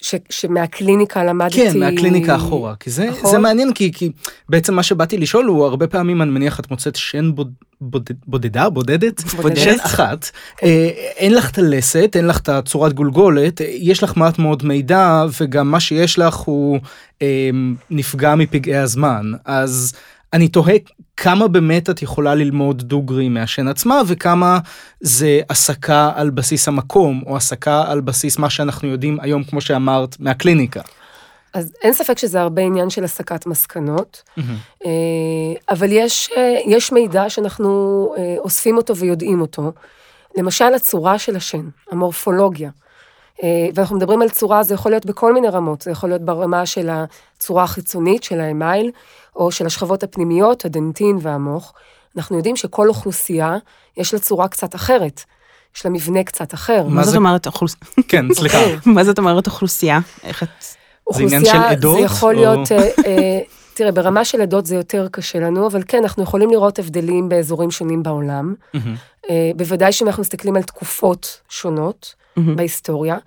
[0.00, 1.56] ש, שמהקליניקה למדתי...
[1.56, 3.32] כן, מהקליניקה אחורה, כי זה, אחורה?
[3.32, 4.10] זה מעניין, כי, כי
[4.48, 8.70] בעצם מה שבאתי לשאול הוא הרבה פעמים אני מניח את מוצאת שן בוד, בודד, בודדה,
[8.70, 9.58] בודדת, בודדת.
[9.58, 10.30] שן אחת,
[10.62, 15.24] אה, אין לך את הלסת, אין לך את הצורת גולגולת, יש לך מעט מאוד מידע
[15.40, 16.78] וגם מה שיש לך הוא
[17.22, 17.50] אה,
[17.90, 19.92] נפגע מפגעי הזמן, אז
[20.32, 20.74] אני תוהה
[21.16, 24.58] כמה באמת את יכולה ללמוד דוגרי מהשן עצמה וכמה
[25.00, 30.16] זה הסקה על בסיס המקום או הסקה על בסיס מה שאנחנו יודעים היום כמו שאמרת
[30.20, 30.80] מהקליניקה.
[31.54, 34.22] אז אין ספק שזה הרבה עניין של הסקת מסקנות,
[34.86, 34.90] אה,
[35.70, 37.68] אבל יש, אה, יש מידע שאנחנו
[38.18, 39.72] אה, אוספים אותו ויודעים אותו.
[40.36, 42.70] למשל, הצורה של השן, המורפולוגיה.
[43.42, 46.66] אה, ואנחנו מדברים על צורה, זה יכול להיות בכל מיני רמות, זה יכול להיות ברמה
[46.66, 48.90] של הצורה החיצונית, של האמייל,
[49.36, 51.72] או של השכבות הפנימיות, הדנטין והמוח.
[52.16, 53.56] אנחנו יודעים שכל אוכלוסייה,
[53.96, 55.22] יש לה צורה קצת אחרת.
[55.76, 56.84] יש לה מבנה קצת אחר.
[56.88, 57.82] מה זאת זה- אומרת אוכלוסייה?
[58.08, 58.58] כן, סליחה.
[58.86, 59.98] מה זאת אומרת אוכלוסייה?
[60.24, 60.48] איך את...
[61.12, 63.40] זה עניין של עדות, זה יכול להיות, אה, אה,
[63.78, 67.70] תראה, ברמה של עדות זה יותר קשה לנו, אבל כן, אנחנו יכולים לראות הבדלים באזורים
[67.70, 68.54] שונים בעולם.
[68.74, 68.94] מהמם.
[69.30, 72.14] אה, בוודאי שאם אנחנו מסתכלים על תקופות שונות
[72.56, 73.18] בהיסטוריה,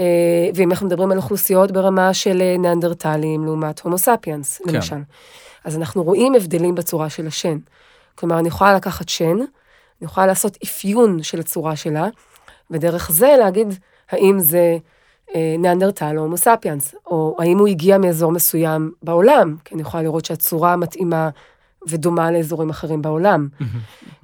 [0.00, 0.06] אה,
[0.54, 4.74] ואם אנחנו מדברים על אוכלוסיות ברמה של אה, ניאנדרטלים לעומת הומו ספיאנס, כן.
[4.74, 4.96] למשל.
[5.64, 7.58] אז אנחנו רואים הבדלים בצורה של השן.
[8.14, 9.46] כלומר, אני יכולה לקחת שן, אני
[10.02, 12.06] יכולה לעשות אפיון של הצורה שלה,
[12.70, 13.74] ודרך זה להגיד
[14.10, 14.76] האם זה
[15.58, 20.24] ניאנדרטל או הומו ספיאנס, או האם הוא הגיע מאזור מסוים בעולם, כי אני יכולה לראות
[20.24, 21.30] שהצורה מתאימה
[21.88, 23.48] ודומה לאזורים אחרים בעולם.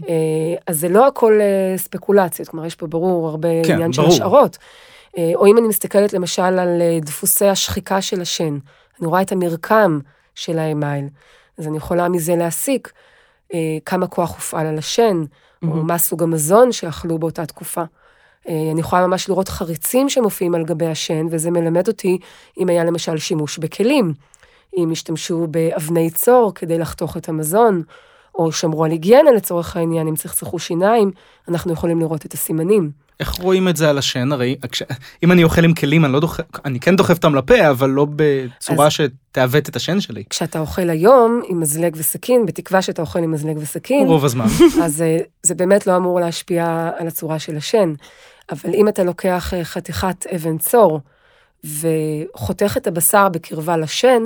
[0.08, 0.14] אה,
[0.66, 4.14] אז זה לא הכל אה, ספקולציות, כלומר יש פה ברור הרבה כן, עניין של ברור.
[4.14, 4.58] השערות.
[5.18, 8.58] אה, או אם אני מסתכלת למשל על אה, דפוסי השחיקה של השן,
[9.00, 9.98] אני רואה את המרקם
[10.34, 11.04] של האמייל,
[11.58, 12.92] אז אני יכולה מזה להסיק
[13.54, 15.24] אה, כמה כוח הופעל על השן,
[15.62, 17.82] או מה סוג המזון שאכלו באותה תקופה.
[18.48, 22.18] אה, אני יכולה ממש לראות חריצים שמופיעים על גבי השן, וזה מלמד אותי
[22.58, 24.12] אם היה למשל שימוש בכלים,
[24.76, 27.82] אם השתמשו באבני צור כדי לחתוך את המזון,
[28.34, 31.10] או שמרו על היגיינה לצורך העניין, אם צחצחו שיניים,
[31.48, 33.07] אנחנו יכולים לראות את הסימנים.
[33.20, 34.32] איך רואים את זה על השן?
[34.32, 34.82] הרי כש-
[35.22, 38.06] אם אני אוכל עם כלים אני לא דוחף, אני כן דוחף אותם לפה אבל לא
[38.16, 40.24] בצורה אז- שתעוות את השן שלי.
[40.30, 44.46] כשאתה אוכל היום עם מזלג וסכין, בתקווה שאתה אוכל עם מזלג וסכין, רוב הזמן.
[44.84, 47.92] אז אה, זה באמת לא אמור להשפיע על הצורה של השן.
[48.50, 51.00] אבל אם אתה לוקח אה, חתיכת אבן צור
[51.64, 54.22] וחותך את הבשר בקרבה לשן,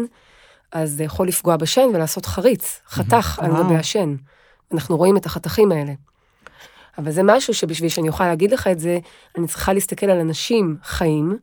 [0.73, 3.65] אז זה יכול לפגוע בשן ולעשות חריץ, חתך על וואו.
[3.65, 4.15] גבי השן.
[4.75, 5.93] אנחנו רואים את החתכים האלה.
[6.99, 8.99] אבל זה משהו שבשביל שאני אוכל להגיד לך את זה,
[9.39, 11.39] אני צריכה להסתכל על אנשים חיים,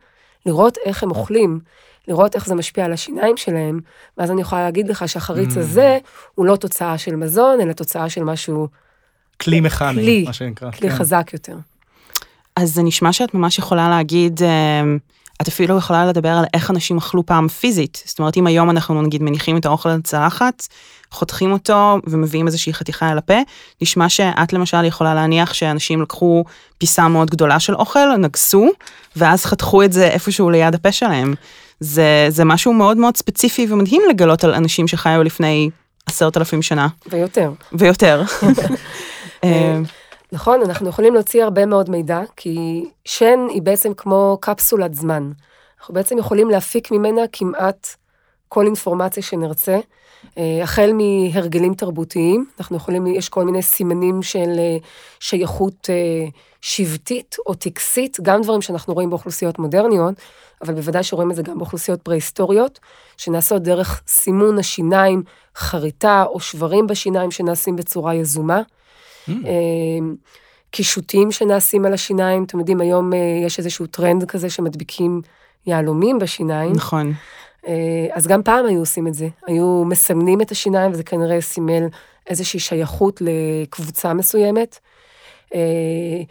[0.45, 1.59] לראות איך הם אוכלים,
[2.07, 3.79] לראות איך זה משפיע על השיניים שלהם,
[4.17, 5.59] ואז אני יכולה להגיד לך שהחריץ Mm.
[5.59, 5.97] הזה
[6.35, 8.67] הוא לא תוצאה של מזון, אלא תוצאה של משהו,
[9.41, 10.71] כלי מכני, כלי, מה שנקרא.
[10.71, 10.95] כלי כן.
[10.95, 11.55] חזק יותר.
[12.55, 14.83] אז זה נשמע שאת ממש יכולה להגיד, אה,
[15.41, 18.03] את אפילו יכולה לדבר על איך אנשים אכלו פעם פיזית.
[18.05, 20.67] זאת אומרת, אם היום אנחנו נגיד מניחים את האוכל על צלחת,
[21.11, 23.37] חותכים אותו ומביאים איזושהי חתיכה אל הפה,
[23.81, 26.43] נשמע שאת למשל יכולה להניח שאנשים לקחו
[26.77, 28.67] פיסה מאוד גדולה של אוכל, נגסו,
[29.15, 31.33] ואז חתכו את זה איפשהו ליד הפה שלהם.
[31.79, 35.69] זה, זה משהו מאוד מאוד ספציפי ומדהים לגלות על אנשים שחיו לפני
[36.05, 37.51] עשרת אלפים שנה ויותר.
[37.71, 38.23] ויותר.
[39.43, 39.79] אה,
[40.31, 45.31] נכון, אנחנו יכולים להוציא הרבה מאוד מידע, כי שן היא בעצם כמו קפסולת זמן.
[45.79, 47.87] אנחנו בעצם יכולים להפיק ממנה כמעט
[48.47, 49.79] כל אינפורמציה שנרצה,
[50.37, 54.77] החל מהרגלים תרבותיים, אנחנו יכולים, יש כל מיני סימנים של אה,
[55.19, 56.27] שייכות אה,
[56.61, 60.15] שבטית או טקסית, גם דברים שאנחנו רואים באוכלוסיות מודרניות,
[60.61, 62.79] אבל בוודאי שרואים את זה גם באוכלוסיות פרה-היסטוריות,
[63.17, 65.23] שנעשות דרך סימון השיניים,
[65.55, 68.61] חריטה או שברים בשיניים שנעשים בצורה יזומה.
[68.61, 69.31] Mm.
[69.31, 70.13] אה,
[70.71, 75.21] קישוטים שנעשים על השיניים, אתם יודעים, היום אה, יש איזשהו טרנד כזה שמדביקים
[75.65, 77.13] יהלומים בשיניים, נכון.
[77.67, 81.87] אה, אז גם פעם היו עושים את זה, היו מסמנים את השיניים וזה כנראה סימל
[82.27, 84.79] איזושהי שייכות לקבוצה מסוימת.
[85.55, 86.21] אה,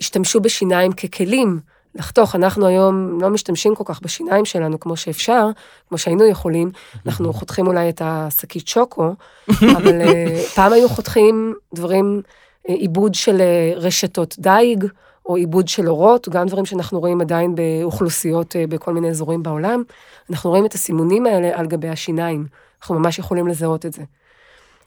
[0.00, 1.60] השתמשו בשיניים ככלים
[1.94, 2.34] לחתוך.
[2.34, 5.48] אנחנו היום לא משתמשים כל כך בשיניים שלנו כמו שאפשר,
[5.88, 6.70] כמו שהיינו יכולים.
[7.06, 9.14] אנחנו חותכים אולי את השקית שוקו,
[9.76, 12.22] אבל אה, פעם היו חותכים דברים,
[12.66, 13.42] עיבוד של
[13.76, 14.84] רשתות דייג,
[15.26, 19.82] או עיבוד של אורות, גם דברים שאנחנו רואים עדיין באוכלוסיות בכל מיני אזורים בעולם.
[20.30, 22.46] אנחנו רואים את הסימונים האלה על גבי השיניים.
[22.80, 24.02] אנחנו ממש יכולים לזהות את זה.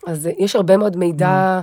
[0.07, 1.61] אז יש הרבה מאוד מידע,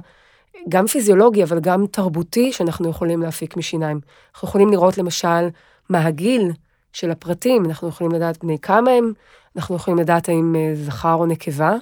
[0.68, 4.00] גם פיזיולוגי, אבל גם תרבותי, שאנחנו יכולים להפיק משיניים.
[4.34, 5.48] אנחנו יכולים לראות למשל
[5.88, 6.52] מה הגיל
[6.92, 9.12] של הפרטים, אנחנו יכולים לדעת בני כמה הם,
[9.56, 11.74] אנחנו יכולים לדעת האם אה, זכר או נקבה.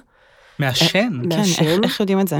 [0.59, 0.87] מעשן.
[0.87, 2.39] כן, איך, איך יודעים את זה?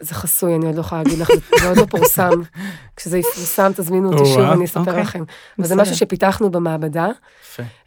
[0.00, 1.28] זה חסוי, אני עוד לא יכולה להגיד לך,
[1.60, 2.30] זה עוד לא פורסם.
[2.96, 5.00] כשזה יפורסם, תזמינו אותי שוב, אני אספר אוקיי.
[5.00, 5.24] לכם.
[5.58, 7.08] וזה משהו שפיתחנו במעבדה.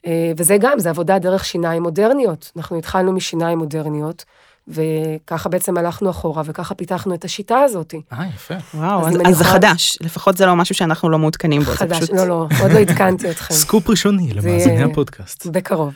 [0.05, 2.51] אה, וזה גם, זה עבודה דרך שיניים מודרניות.
[2.57, 4.25] אנחנו התחלנו משיניים מודרניות.
[4.67, 7.93] וככה בעצם הלכנו אחורה, וככה פיתחנו את השיטה הזאת.
[8.13, 8.53] אה, יפה.
[8.73, 11.99] וואו, אז, אז, אז זה חדש, לפחות זה לא משהו שאנחנו לא מעודכנים בו, חדש,
[11.99, 12.15] זה פשוט...
[12.15, 13.53] לא, לא, עוד לא עדכנתי אתכם.
[13.53, 15.45] סקופ ראשוני למאזיני הפודקאסט.
[15.45, 15.93] בקרוב.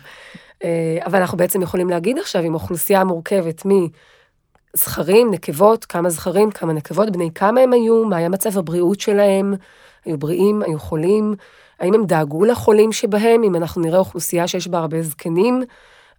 [0.63, 0.69] אה,
[1.05, 3.65] אבל אנחנו בעצם יכולים להגיד עכשיו, עם אוכלוסייה מורכבת
[4.77, 9.53] מזכרים, נקבות, כמה זכרים, כמה נקבות, בני כמה הם היו, מה היה מצב הבריאות שלהם,
[10.05, 11.35] היו בריאים, היו חולים,
[11.79, 15.63] האם הם דאגו לחולים שבהם, אם אנחנו נראה אוכלוסייה שיש בה הרבה זקנים,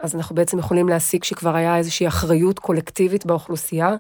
[0.01, 3.95] אז אנחנו בעצם יכולים להסיק שכבר היה איזושהי אחריות קולקטיבית באוכלוסייה.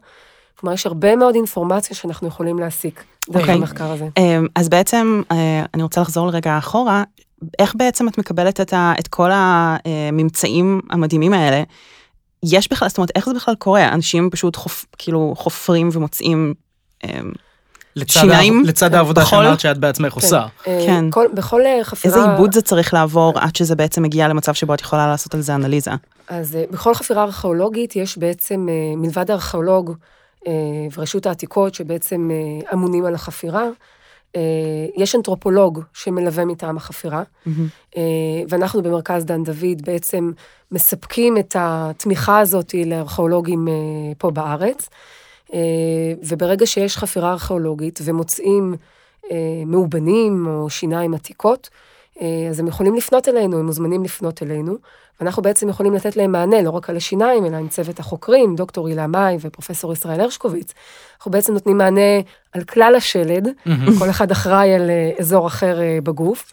[0.60, 3.40] כלומר, יש הרבה מאוד אינפורמציה שאנחנו יכולים להסיק דרך okay.
[3.40, 3.54] אוקיי.
[3.54, 4.08] המחקר הזה.
[4.16, 7.02] אמ, אז בעצם, אה, אני רוצה לחזור לרגע אחורה,
[7.58, 11.62] איך בעצם את מקבלת את, ה, את כל הממצאים המדהימים האלה?
[12.42, 13.88] יש בכלל, זאת אומרת, איך זה בכלל קורה?
[13.88, 16.54] אנשים פשוט חופ, כאילו חופרים ומוצאים
[17.04, 17.32] אמ,
[17.96, 18.62] לצד שיניים.
[18.64, 19.30] לצד העבודה בכל...
[19.30, 20.20] שאמרת שאת בעצמך כן.
[20.20, 20.46] עושה.
[20.66, 21.10] אה, כן.
[21.10, 22.14] כל, בכל אה, חפירה...
[22.14, 25.40] איזה עיבוד זה צריך לעבור עד שזה בעצם מגיע למצב שבו את יכולה לעשות על
[25.40, 25.90] זה אנליזה?
[26.28, 29.94] אז אה, בכל חפירה ארכיאולוגית יש בעצם, מלבד הארכיאולוג
[30.96, 32.30] ורשות העתיקות שבעצם
[32.72, 33.64] אמונים על החפירה,
[34.96, 37.98] יש אנתרופולוג שמלווה מטעם החפירה, mm-hmm.
[38.48, 40.32] ואנחנו במרכז דן דוד בעצם
[40.72, 43.68] מספקים את התמיכה הזאת לארכיאולוגים
[44.18, 44.88] פה בארץ.
[45.54, 45.58] אה,
[46.22, 48.74] וברגע שיש חפירה ארכיאולוגית ומוצאים
[49.30, 51.78] אה, מאובנים או שיניים עתיקות, אה,
[52.50, 54.74] אז הם יכולים לפנות אלינו, הם מוזמנים לפנות אלינו,
[55.20, 58.88] ואנחנו בעצם יכולים לתת להם מענה לא רק על השיניים, אלא עם צוות החוקרים, דוקטור
[58.88, 60.72] הילה מאי ופרופסור ישראל הרשקוביץ.
[61.16, 62.20] אנחנו בעצם נותנים מענה
[62.52, 63.48] על כלל השלד.
[63.98, 66.52] כל אחד אחראי על אזור אחר בגוף.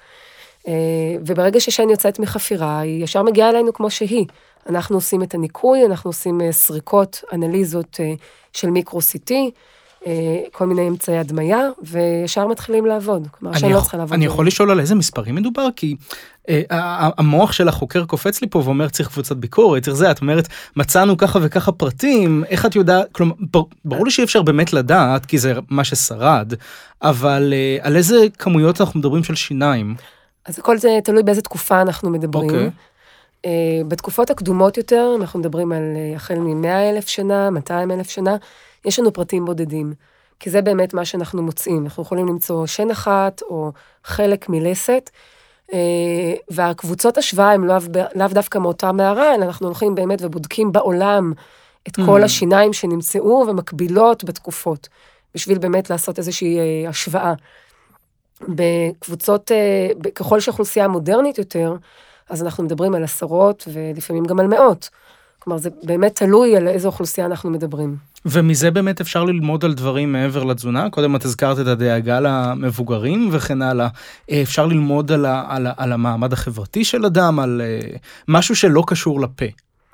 [1.25, 4.25] וברגע ששן יוצאת מחפירה, היא ישר מגיעה אלינו כמו שהיא.
[4.69, 7.99] אנחנו עושים את הניקוי, אנחנו עושים סריקות, אנליזות
[8.53, 9.47] של מיקרו-CT, אה,
[10.51, 13.27] כל מיני אמצעי הדמיה, וישר מתחילים לעבוד.
[13.31, 14.13] כלומר, שאני לא צריכה לעבוד.
[14.13, 15.67] אני יכול לשאול על איזה מספרים מדובר?
[15.75, 15.95] כי
[16.49, 20.47] אה, המוח של החוקר קופץ לי פה ואומר צריך קבוצת ביקורת, צריך זה, את אומרת
[20.75, 23.33] מצאנו ככה וככה פרטים, איך את יודעת, כלומר,
[23.85, 26.53] ברור לי שאי אפשר באמת לדעת, כי זה מה ששרד,
[27.01, 29.95] אבל אה, על איזה כמויות אנחנו מדברים של שיניים?
[30.45, 32.49] אז הכל זה תלוי באיזה תקופה אנחנו מדברים.
[32.49, 32.53] Okay.
[32.53, 32.69] אוקיי.
[33.45, 38.35] אה, בתקופות הקדומות יותר, אנחנו מדברים על אה, החל מ-100 אלף שנה, 200 אלף שנה,
[38.85, 39.93] יש לנו פרטים בודדים.
[40.39, 41.83] כי זה באמת מה שאנחנו מוצאים.
[41.83, 43.71] אנחנו יכולים למצוא שן אחת או
[44.03, 45.09] חלק מלסת,
[45.73, 47.77] אה, והקבוצות השוואה הן לאו,
[48.15, 51.33] לאו דווקא מאותה מערה, אלא אנחנו הולכים באמת ובודקים בעולם
[51.87, 52.25] את כל mm.
[52.25, 54.89] השיניים שנמצאו ומקבילות בתקופות,
[55.35, 57.33] בשביל באמת לעשות איזושהי השוואה.
[58.41, 59.51] בקבוצות,
[60.15, 61.75] ככל שאוכלוסייה מודרנית יותר,
[62.29, 64.89] אז אנחנו מדברים על עשרות ולפעמים גם על מאות.
[65.45, 67.95] כלומר, זה באמת תלוי על איזו אוכלוסייה אנחנו מדברים.
[68.25, 70.89] ומזה באמת אפשר ללמוד על דברים מעבר לתזונה?
[70.89, 73.87] קודם את הזכרת את הדאגה למבוגרים וכן הלאה.
[74.31, 78.55] אה, אפשר ללמוד על, ה, על, ה, על המעמד החברתי של אדם, על uh, משהו
[78.55, 79.45] שלא קשור לפה,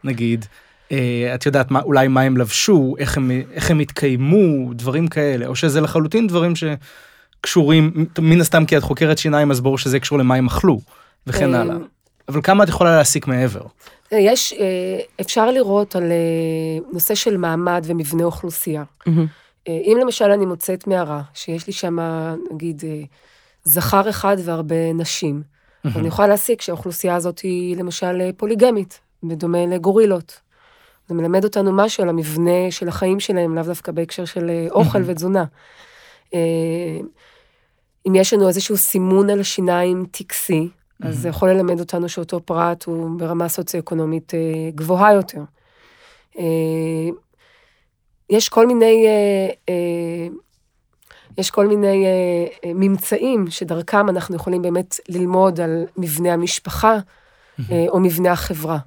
[0.03, 0.45] נגיד.
[0.89, 0.93] Uh,
[1.35, 5.55] את יודעת מה, אולי מה הם לבשו, איך הם, איך הם התקיימו, דברים כאלה, או
[5.55, 10.35] שזה לחלוטין דברים שקשורים, מן הסתם כי את חוקרת שיניים אז ברור שזה קשור למה
[10.35, 10.81] הם אכלו,
[11.27, 11.75] וכן הלאה.
[12.27, 13.61] אבל כמה את יכולה להסיק מעבר?
[14.11, 18.83] יש, אה, אפשר לראות על אה, נושא של מעמד ומבנה אוכלוסייה.
[18.83, 19.67] Mm-hmm.
[19.67, 21.97] אם למשל אני מוצאת מערה, שיש לי שם,
[22.51, 22.83] נגיד,
[23.63, 25.89] זכר אחד והרבה נשים, mm-hmm.
[25.95, 30.39] אני יכולה להסיק שהאוכלוסייה הזאת היא למשל פוליגמית, בדומה לגורילות.
[31.07, 35.05] זה מלמד אותנו משהו על המבנה של החיים שלהם, לאו דווקא בהקשר של אוכל mm-hmm.
[35.05, 35.45] ותזונה.
[38.07, 40.69] אם יש לנו איזשהו סימון על השיניים טקסי,
[41.01, 44.39] אז זה יכול ללמד אותנו שאותו פרט הוא ברמה סוציו-אקונומית אה,
[44.75, 45.41] גבוהה יותר.
[46.39, 46.43] אה,
[48.29, 49.05] יש כל מיני,
[49.69, 50.27] אה,
[51.37, 52.05] יש כל מיני
[52.65, 56.97] ממצאים שדרכם אנחנו יכולים באמת ללמוד על מבנה המשפחה
[57.87, 58.77] או מבנה החברה,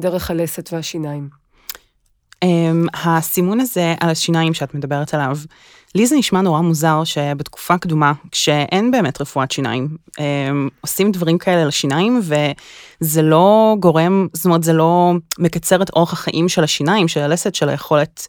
[0.00, 1.42] דרך הלסת והשיניים.
[2.42, 5.36] אמ, הסימון הזה על השיניים שאת מדברת עליו,
[5.94, 11.64] לי זה נשמע נורא מוזר שבתקופה קדומה, כשאין באמת רפואת שיניים, הם עושים דברים כאלה
[11.64, 17.20] לשיניים, וזה לא גורם, זאת אומרת, זה לא מקצר את אורך החיים של השיניים, של
[17.20, 18.26] הלסת, של היכולת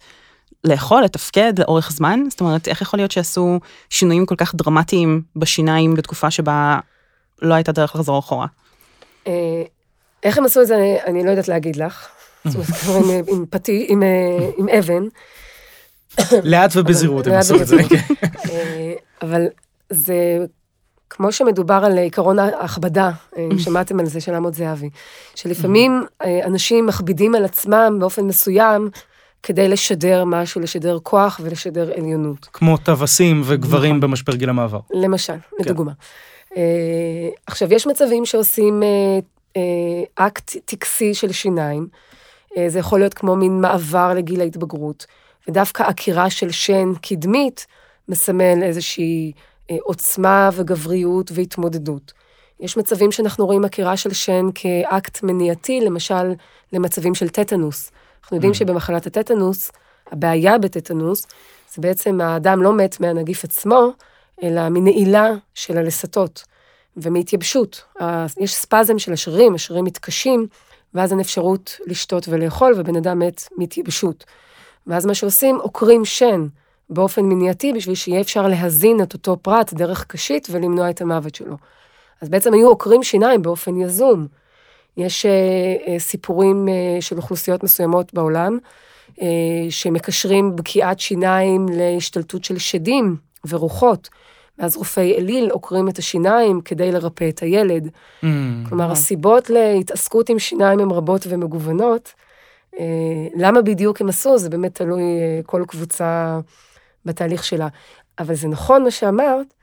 [0.64, 2.20] לאכול, לתפקד לאורך זמן?
[2.30, 6.80] זאת אומרת, איך יכול להיות שעשו שינויים כל כך דרמטיים בשיניים בתקופה שבה
[7.42, 8.48] לא הייתה דרך לחזור אחורה?
[9.28, 9.64] אה,
[10.24, 12.08] איך הם עשו את זה, אני לא יודעת להגיד לך.
[12.46, 12.56] זאת
[12.88, 15.04] אומרת, עם, עם, אה, עם אבן.
[16.44, 17.78] לאט ובזהירות הם עשו את זה.
[17.90, 17.96] כן.
[18.52, 19.46] אה, אבל
[19.90, 20.38] זה,
[21.10, 24.90] כמו שמדובר על עקרון ההכבדה, אה, שמעתם על זה של עמוד זהבי,
[25.36, 28.90] שלפעמים אה, אנשים מכבידים על עצמם באופן מסוים
[29.44, 32.48] כדי לשדר משהו, לשדר כוח ולשדר עליונות.
[32.54, 34.10] כמו טווסים וגברים נכון.
[34.10, 34.80] במשבר גיל המעבר.
[34.94, 35.92] למשל, לדוגמה.
[36.58, 39.20] אה, עכשיו, יש מצבים שעושים אה,
[39.58, 41.88] אה, אקט טקסי של שיניים.
[42.58, 45.06] אה, זה יכול להיות כמו מין מעבר לגיל ההתבגרות,
[45.48, 47.66] ודווקא עקירה של שן קדמית
[48.10, 49.32] מסמל איזושהי
[49.72, 52.14] אה, עוצמה וגבריות והתמודדות.
[52.60, 56.34] יש מצבים שאנחנו רואים עקירה של שן כאקט מניעתי, למשל
[56.74, 57.92] למצבים של טטנוס.
[58.24, 58.56] אנחנו יודעים Mm.
[58.56, 59.72] שבמחלת הטטנוס,
[60.12, 61.28] הבעיה בטטנוס,
[61.74, 63.92] זה בעצם האדם לא מת מהנגיף עצמו,
[64.44, 66.44] אלא מנעילה של הלסתות
[66.98, 67.84] ומהתייבשות.
[68.40, 70.48] יש ספזם של השרירים, השרירים מתקשים,
[70.94, 74.26] ואז אין אפשרות לשתות ולאכול, ובן אדם מת מהתייבשות.
[74.88, 76.48] ואז מה שעושים, עוקרים שן
[76.90, 81.58] באופן מניעתי, בשביל שיהיה אפשר להזין את אותו פרט דרך קשית ולמנוע את המוות שלו.
[82.22, 84.28] אז בעצם היו עוקרים שיניים באופן יזום.
[84.98, 85.32] יש אה,
[85.88, 88.58] אה, סיפורים אה, של אוכלוסיות מסוימות בעולם,
[89.22, 89.28] אה,
[89.70, 93.16] שמקשרים בקיעת שיניים להשתלטות של שדים
[93.48, 94.10] ורוחות.
[94.60, 97.88] ואז רופאי אליל עוקרים את השיניים כדי לרפא את הילד.
[97.88, 98.26] Mm.
[98.70, 102.14] כלומר, הסיבות להתעסקות עם שיניים הן רבות ומגוונות.
[102.80, 102.86] אה,
[103.36, 106.40] למה בדיוק הם עשו, זה באמת תלוי אה, כל קבוצה
[107.06, 107.68] בתהליך שלה.
[108.20, 109.54] אבל זה נכון מה שאמרת,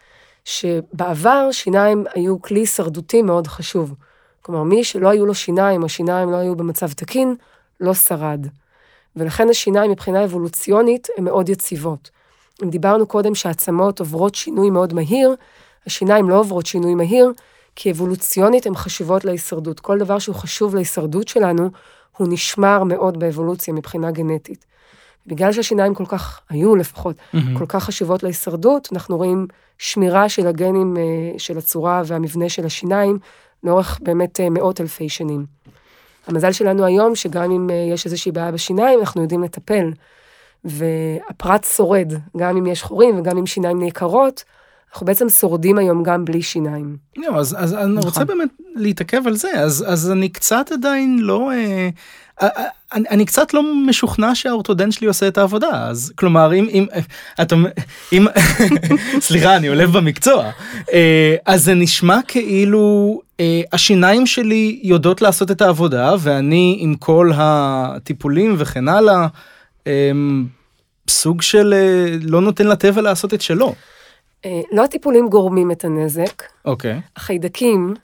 [0.44, 3.94] שבעבר שיניים היו כלי הישרדותי מאוד חשוב.
[4.42, 7.34] כלומר, מי שלא היו לו שיניים, השיניים לא היו במצב תקין,
[7.80, 8.46] לא שרד.
[9.16, 12.10] ולכן השיניים מבחינה אבולוציונית הן מאוד יציבות.
[12.62, 15.34] אם דיברנו קודם שהעצמות עוברות שינוי מאוד מהיר,
[15.86, 17.32] השיניים לא עוברות שינוי מהיר,
[17.76, 19.80] כי אבולוציונית הן חשובות להישרדות.
[19.80, 21.70] כל דבר שהוא חשוב להישרדות שלנו,
[22.20, 24.64] הוא נשמר מאוד באבולוציה מבחינה גנטית.
[25.26, 27.58] בגלל שהשיניים כל כך, היו לפחות, מהמם.
[27.58, 29.46] כל כך חשובות להישרדות, אנחנו רואים
[29.78, 31.02] שמירה של הגנים אה,
[31.38, 33.18] של הצורה והמבנה של השיניים
[33.64, 35.46] לאורך באמת אה, מאות אלפי שנים.
[36.26, 39.92] המזל שלנו היום, שגם אם אה, יש איזושהי בעיה בשיניים, אנחנו יודעים לטפל.
[40.64, 44.44] והפרט שורד, גם אם יש חורים וגם אם שיניים נעקרות,
[44.92, 46.96] אנחנו בעצם שורדים היום גם בלי שיניים.
[47.16, 48.04] לא, אז, אז אני נכון.
[48.04, 51.50] רוצה באמת להתעכב על זה, אז, אז אני קצת עדיין לא...
[51.52, 51.88] אה,
[52.42, 56.68] אה, אה, אני, אני קצת לא משוכנע שהאורתודנט שלי עושה את העבודה, אז כלומר אם,
[56.70, 56.86] אם,
[57.42, 57.56] אתה,
[58.12, 58.26] אם,
[59.20, 60.50] סליחה אני עולב במקצוע,
[60.92, 67.30] אה, אז זה נשמע כאילו אה, השיניים שלי יודעות לעשות את העבודה ואני עם כל
[67.34, 69.26] הטיפולים וכן הלאה,
[69.86, 70.10] אה,
[71.08, 73.74] סוג של אה, לא נותן לטבע לעשות את שלו.
[74.44, 77.00] אה, לא הטיפולים גורמים את הנזק, אוקיי.
[77.16, 77.94] החיידקים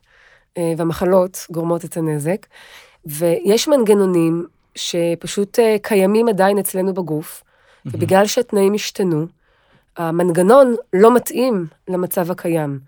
[0.59, 2.47] אה, והמחלות גורמות את הנזק,
[3.07, 7.43] ויש מנגנונים שפשוט אה, קיימים עדיין אצלנו בגוף,
[7.87, 9.27] ובגלל שהתנאים השתנו,
[9.97, 12.79] המנגנון לא מתאים למצב הקיים.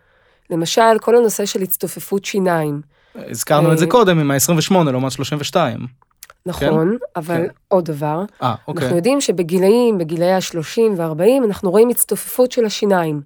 [0.51, 2.81] למשל, כל הנושא של הצטופפות שיניים,
[3.15, 5.87] הזכרנו את זה קודם עם ה-28 לעומת 32.
[6.47, 7.53] נכון, אבל כן.
[7.69, 8.83] עוד דבר, אה, אוקיי.
[8.83, 13.21] אנחנו יודעים שבגילאים, בגילאי ה-30 וה-40, אנחנו רואים הצטופפות של השיניים.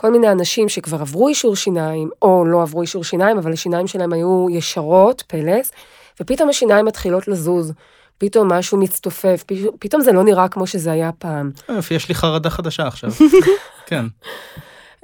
[0.00, 4.12] כל מיני אנשים שכבר עברו אישור שיניים, או לא עברו אישור שיניים, אבל השיניים שלהם
[4.12, 5.72] היו ישרות, פלס,
[6.20, 7.72] ופתאום השיניים מתחילות לזוז.
[8.18, 9.44] פתאום משהו מצטופף,
[9.78, 11.50] פתאום זה לא נראה כמו שזה היה פעם.
[11.90, 13.10] יש לי חרדה חדשה עכשיו.
[13.88, 14.04] כן.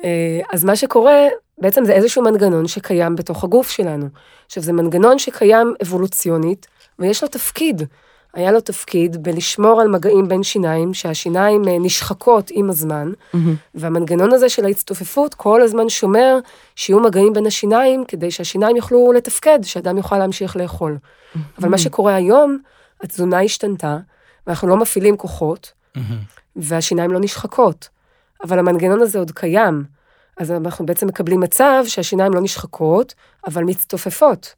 [0.04, 1.26] אה, אז מה שקורה,
[1.58, 4.06] בעצם זה איזשהו מנגנון שקיים בתוך הגוף שלנו.
[4.46, 6.66] עכשיו, זה מנגנון שקיים אבולוציונית,
[6.98, 7.82] ויש לו תפקיד.
[8.36, 13.12] היה לו תפקיד בלשמור על מגעים בין שיניים, שהשיניים אה, נשחקות עם הזמן,
[13.74, 16.38] והמנגנון הזה של ההצטופפות כל הזמן שומר
[16.76, 20.98] שיהיו מגעים בין השיניים, כדי שהשיניים יוכלו לתפקד, שאדם יוכל להמשיך לאכול.
[21.58, 22.58] אבל מה שקורה היום,
[23.02, 23.98] התזונה השתנתה,
[24.46, 25.72] ואנחנו לא מפעילים כוחות,
[26.56, 27.88] והשיניים לא נשחקות.
[28.44, 29.84] אבל המנגנון הזה עוד קיים.
[30.36, 33.14] אז אנחנו בעצם מקבלים מצב שהשיניים לא נשחקות,
[33.46, 34.54] אבל מצטופפות.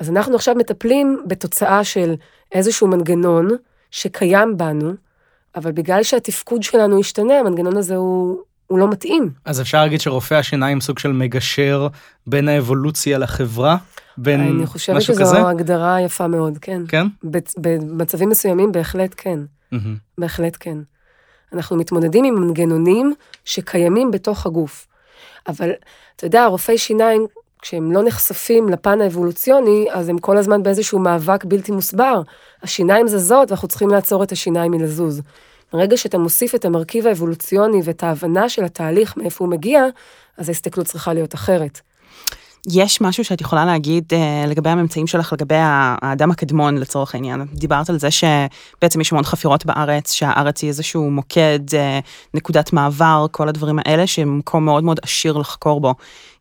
[0.00, 2.14] אז אנחנו עכשיו מטפלים בתוצאה של
[2.52, 3.48] איזשהו מנגנון
[3.90, 4.92] שקיים בנו,
[5.56, 9.30] אבל בגלל שהתפקוד שלנו השתנה, המנגנון הזה הוא, הוא לא מתאים.
[9.44, 11.88] אז אפשר להגיד שרופא השיניים סוג של מגשר
[12.26, 13.76] בין האבולוציה לחברה?
[14.18, 15.48] בין אני חושבת משהו שזו כזה?
[15.48, 16.82] הגדרה יפה מאוד, כן.
[16.88, 17.06] כן?
[17.58, 19.38] במצבים מסוימים בהחלט כן,
[19.72, 19.96] מהמם.
[20.18, 20.78] בהחלט כן.
[21.52, 23.14] אנחנו מתמודדים עם מנגנונים
[23.44, 24.86] שקיימים בתוך הגוף.
[25.48, 25.70] אבל,
[26.16, 27.26] אתה יודע, רופאי שיניים,
[27.64, 32.22] כשהם לא נחשפים לפן האבולוציוני, אז הם כל הזמן באיזשהו מאבק בלתי מוסבר.
[32.62, 35.22] השיניים זזות, ואנחנו צריכים לעצור את השיניים מלזוז.
[35.72, 39.84] ברגע שאתה מוסיף את המרכיב האבולוציוני ואת ההבנה של התהליך, מאיפה הוא מגיע,
[40.38, 41.80] אז ההסתכלות צריכה להיות אחרת.
[42.70, 47.46] יש משהו שאת יכולה להגיד uh, לגבי הממצאים שלך, לגבי האדם הקדמון לצורך העניין.
[47.52, 53.26] דיברת על זה שבעצם יש המון חפירות בארץ, שהארץ היא איזשהו מוקד, uh, נקודת מעבר,
[53.30, 55.94] כל הדברים האלה, שהם מקום מאוד מאוד עשיר לחקור בו.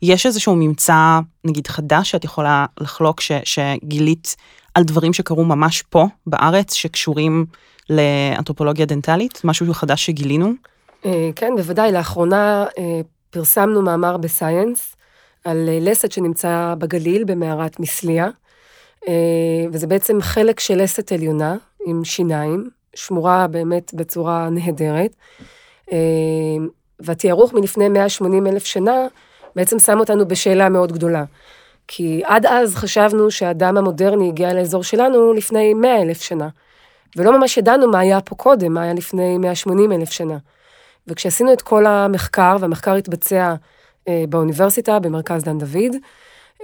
[0.03, 4.35] יש איזשהו ממצא, נגיד חדש, שאת יכולה לחלוק, ש, שגילית
[4.75, 7.45] על דברים שקרו ממש פה, בארץ, שקשורים
[7.89, 9.41] לאנתרופולוגיה דנטלית?
[9.43, 10.53] משהו חדש שגילינו?
[11.03, 11.91] Uh, כן, בוודאי.
[11.91, 12.79] לאחרונה uh,
[13.29, 14.95] פרסמנו מאמר בסייאנס.
[15.43, 18.29] על אה, לסת שנמצא בגליל במערת מסליה,
[19.07, 19.13] אה,
[19.71, 25.15] וזה בעצם חלק של לסת עליונה עם שיניים, שמורה באמת בצורה נהדרת.
[25.91, 25.97] אה,
[26.99, 29.07] והתיארוך מלפני 180 אלף שנה
[29.55, 31.23] בעצם שם אותנו בשאלה מאוד גדולה.
[31.87, 36.49] כי עד אז חשבנו שהאדם המודרני הגיע לאזור שלנו לפני 100 אלף שנה.
[37.15, 40.37] ולא ממש ידענו מה היה פה קודם, מה היה לפני 180 אלף שנה.
[41.07, 43.55] וכשעשינו את כל המחקר, והמחקר התבצע
[44.07, 45.95] אה, באוניברסיטה, במרכז דן דוד,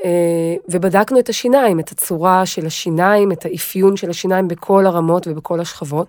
[0.06, 5.60] אה, ובדקנו את השיניים, את הצורה של השיניים, את האפיון של השיניים בכל הרמות ובכל
[5.60, 6.08] השכבות,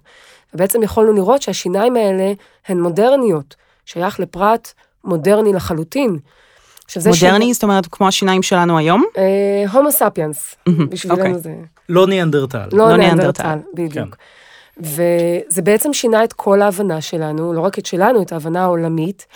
[0.55, 2.33] ובעצם יכולנו לראות שהשיניים האלה
[2.69, 4.73] הן מודרניות, שייך לפרט
[5.05, 6.19] מודרני לחלוטין.
[6.97, 7.55] מודרני, ש...
[7.55, 9.05] זאת אומרת, כמו השיניים שלנו היום?
[9.73, 11.39] הומו ספיאנס, בשבילנו אוקיי.
[11.39, 11.55] זה...
[11.89, 12.69] לא ניאנדרטל.
[12.73, 13.95] לא, לא ניאנדרטל, בדיוק.
[13.95, 14.85] כן.
[15.49, 19.27] וזה בעצם שינה את כל ההבנה שלנו, לא רק את שלנו, את ההבנה העולמית,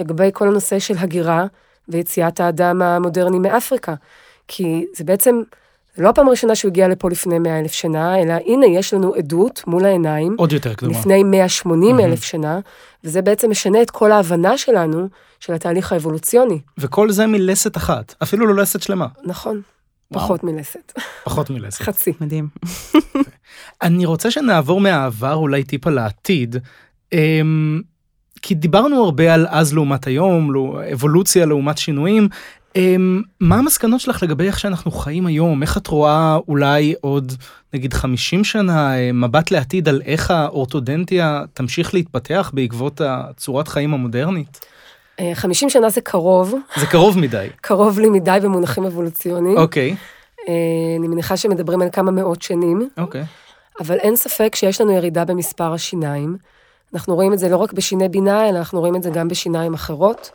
[0.00, 1.44] לגבי כל הנושא של הגירה
[1.88, 3.94] ויציאת האדם המודרני מאפריקה.
[4.48, 5.42] כי זה בעצם,
[6.00, 9.62] לא הפעם הראשונה שהוא הגיע לפה לפני 100 אלף שנה, אלא הנה יש לנו עדות
[9.66, 10.34] מול העיניים.
[10.38, 10.98] עוד יותר קדומה.
[10.98, 12.58] לפני 180 אלף שנה,
[13.04, 15.08] וזה בעצם משנה את כל ההבנה שלנו
[15.40, 16.60] של התהליך האבולוציוני.
[16.78, 19.06] וכל זה מלסת אחת, אפילו לא לסת שלמה.
[19.24, 19.60] נכון.
[20.12, 20.92] פחות מלסת.
[21.24, 21.82] פחות מלסת.
[21.82, 22.12] חצי.
[22.20, 22.48] מדהים.
[23.82, 26.56] אני רוצה שנעבור מהעבר אולי טיפה לעתיד.
[27.12, 27.80] אמ,
[28.42, 30.52] כי דיברנו הרבה על אז לעומת היום,
[30.92, 32.28] אבולוציה לעומת שינויים.
[32.76, 35.62] אמ, מה המסקנות שלך לגבי איך שאנחנו חיים היום?
[35.62, 37.32] איך את רואה אולי עוד
[37.74, 44.60] נגיד 50 שנה אה, מבט לעתיד על איך האורתודנטיה תמשיך להתפתח בעקבות הצורת חיים המודרנית?
[45.34, 46.54] 50 אה, שנה זה קרוב.
[46.76, 47.48] זה קרוב מדי.
[47.60, 49.56] קרוב לי מדי במונחים אבולוציוניים.
[49.56, 49.96] אוקיי.
[50.48, 50.54] אה,
[50.98, 52.88] אני מניחה שמדברים על כמה מאות שנים.
[52.98, 53.24] אוקיי.
[53.80, 56.36] אבל אין ספק שיש לנו ירידה במספר השיניים.
[56.94, 59.74] אנחנו רואים את זה לא רק בשיני בינה, אלא אנחנו רואים את זה גם בשיניים
[59.74, 60.30] אחרות.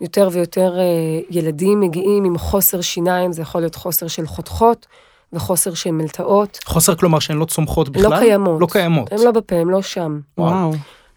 [0.00, 0.84] יותר ויותר אה,
[1.30, 4.86] ילדים מגיעים עם חוסר שיניים, זה יכול להיות חוסר של חותכות
[5.32, 6.58] וחוסר של מלטעות.
[6.64, 8.10] חוסר כלומר שהן לא צומחות בכלל?
[8.10, 8.60] לא קיימות.
[8.60, 9.12] לא קיימות.
[9.12, 10.20] הן לא בפה, הן לא שם.
[10.38, 10.72] וואו.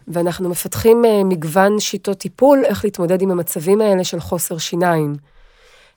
[0.08, 5.14] ואנחנו מפתחים אה, מגוון שיטות טיפול, איך להתמודד עם המצבים האלה של חוסר שיניים.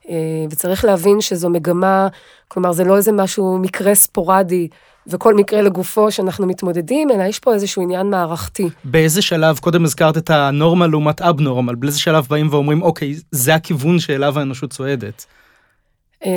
[0.10, 0.16] אה,
[0.52, 2.08] וצריך להבין שזו מגמה,
[2.48, 4.68] כלומר זה לא איזה משהו, מקרה ספורדי
[5.08, 8.70] וכל מקרה לגופו שאנחנו מתמודדים, אלא יש פה איזשהו עניין מערכתי.
[8.84, 14.00] באיזה שלב, קודם הזכרת את הנורמה לעומת אבנורמל, באיזה שלב באים ואומרים, אוקיי, זה הכיוון
[14.00, 15.26] שאליו האנושות צועדת?
[16.26, 16.32] אה,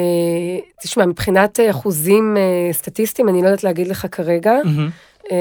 [0.83, 5.33] תשמע, מבחינת אחוזים אה, סטטיסטיים, אני לא יודעת להגיד לך כרגע, mm-hmm.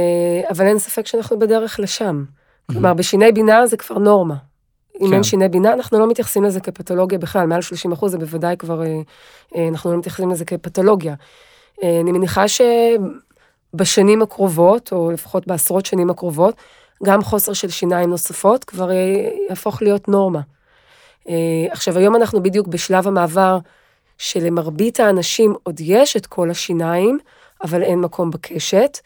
[0.50, 2.24] אבל אין ספק שאנחנו בדרך לשם.
[2.26, 2.74] Mm-hmm.
[2.74, 4.36] כלומר, בשיני בינה זה כבר נורמה.
[5.02, 5.14] אם כן.
[5.14, 8.82] אין שיני בינה, אנחנו לא מתייחסים לזה כפתולוגיה בכלל, מעל 30 אחוז זה בוודאי כבר,
[9.70, 11.16] אנחנו לא מתייחסים לזה כפתולוגיה.
[11.84, 16.56] אה, אני מניחה שבשנים הקרובות, או לפחות בעשרות שנים הקרובות,
[17.04, 18.90] גם חוסר של שיניים נוספות כבר
[19.50, 20.42] יהפוך להיות נורמה.
[21.30, 21.34] אה,
[21.72, 23.58] עכשיו, היום אנחנו בדיוק בשלב המעבר
[24.18, 27.20] שלמרבית האנשים עוד יש את כל השיניים,
[27.64, 28.98] אבל אין מקום בקשת.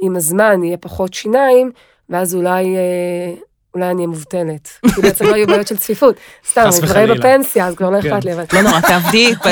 [0.00, 1.70] עם הזמן יהיה פחות שיניים,
[2.08, 3.34] ואז אולי אה,
[3.76, 4.68] אולי אני אהיה מובטלת.
[4.94, 6.14] כי בעצם לא יהיו בעיות של צפיפות.
[6.48, 8.32] סתם, אני כבר אהיה בפנסיה, אז כבר לא אכפת לי.
[8.52, 8.80] לא נורא,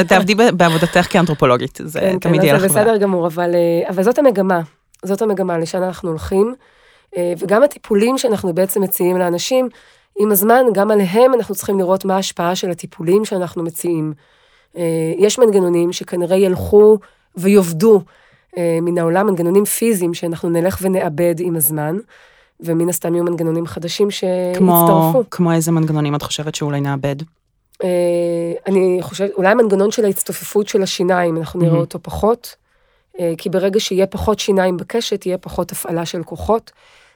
[0.09, 4.19] תעבדי בעבודתך כאנתרופולוגית, זה כן, תמיד כן, יהיה לך זה בסדר גמור, אה, אבל זאת
[4.19, 4.61] המגמה.
[5.03, 6.55] זאת המגמה, לשם אנחנו הולכים.
[7.17, 9.69] אה, וגם הטיפולים שאנחנו בעצם מציעים לאנשים,
[10.19, 14.13] עם הזמן, גם עליהם אנחנו צריכים לראות מה ההשפעה של הטיפולים שאנחנו מציעים.
[14.77, 14.83] אה,
[15.19, 16.99] יש מנגנונים שכנראה ילכו
[17.37, 18.03] ויאבדו
[18.83, 21.97] מן העולם, מנגנונים פיזיים שאנחנו נלך ונאבד עם הזמן.
[22.61, 24.59] ומן הסתם יהיו מנגנונים חדשים שיצטרפו.
[24.59, 27.17] כמו, כמו איזה מנגנונים את חושבת שאולי נאבד?
[27.83, 31.79] אה, אני חושבת, אולי המנגנון של ההצטופפות של השיניים, אנחנו נראה.
[31.79, 32.57] אותו פחות,
[33.21, 36.73] אה, כי ברגע שיהיה פחות שיניים בקשת, יהיה פחות הפעלה של כוחות.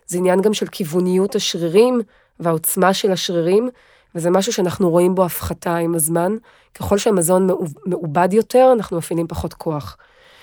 [0.06, 2.00] זה עניין גם של כיווניות השרירים
[2.40, 3.68] והעוצמה של השרירים,
[4.14, 6.36] וזה משהו שאנחנו רואים בו הפחתה עם הזמן.
[6.74, 7.48] ככל שהמזון
[7.86, 9.96] מעובד יותר, אנחנו מפעילים פחות כוח.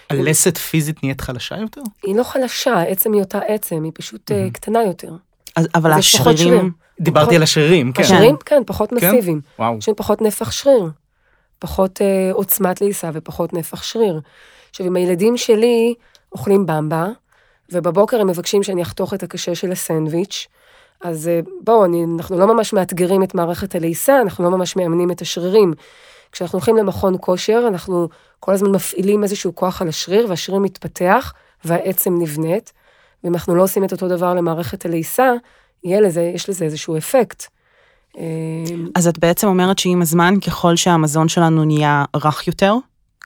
[0.10, 1.82] הלסת פיזית נהיית חלשה יותר?
[2.04, 4.52] היא לא חלשה, עצם היא אותה עצם, היא פשוט mm-hmm.
[4.52, 5.12] קטנה יותר.
[5.56, 5.92] אז- אבל.
[5.92, 8.04] השרירים, דיברתי פחות- על השרירים, כן.
[8.04, 8.96] השרירים, כן, פחות כן?
[8.96, 9.42] מסיביים.
[9.60, 9.78] וואו.
[9.78, 10.90] יש פחות נפח שריר,
[11.60, 14.22] פחות אה, עוצמת לעיסה ופחות נפח שריר.
[14.70, 15.94] עכשיו, אם הילדים שלי
[16.32, 17.08] אוכלים במבה,
[17.72, 20.48] ובבוקר הם מבקשים שאני אחתוך את הקשה של הסנדוויץ',
[21.04, 21.86] אז אה, בואו,
[22.16, 25.74] אנחנו לא ממש מאתגרים את מערכת הלעיסה, אנחנו לא ממש מאמנים את השרירים.
[26.36, 28.10] כשאנחנו הולכים למכון כושר, אנחנו
[28.40, 31.34] כל הזמן מפעילים איזשהו כוח על השריר, והשריר מתפתח,
[31.66, 32.74] והעצם נבנית.
[33.24, 35.32] ואם אנחנו לא עושים את אותו דבר למערכת הלעיסה,
[35.84, 37.44] יהיה לזה, יש לזה איזשהו אפקט.
[38.18, 38.24] אה,
[38.96, 42.76] אז את בעצם אומרת שעם הזמן, ככל שהמזון שלנו נהיה רך יותר,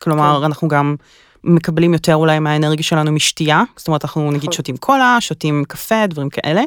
[0.01, 0.45] כלומר, כן.
[0.45, 0.95] אנחנו גם
[1.43, 4.51] מקבלים יותר אולי מהאנרגיה שלנו משתייה, זאת אומרת, אנחנו נגיד נכון.
[4.51, 6.61] שותים קולה, שותים קפה, דברים כאלה,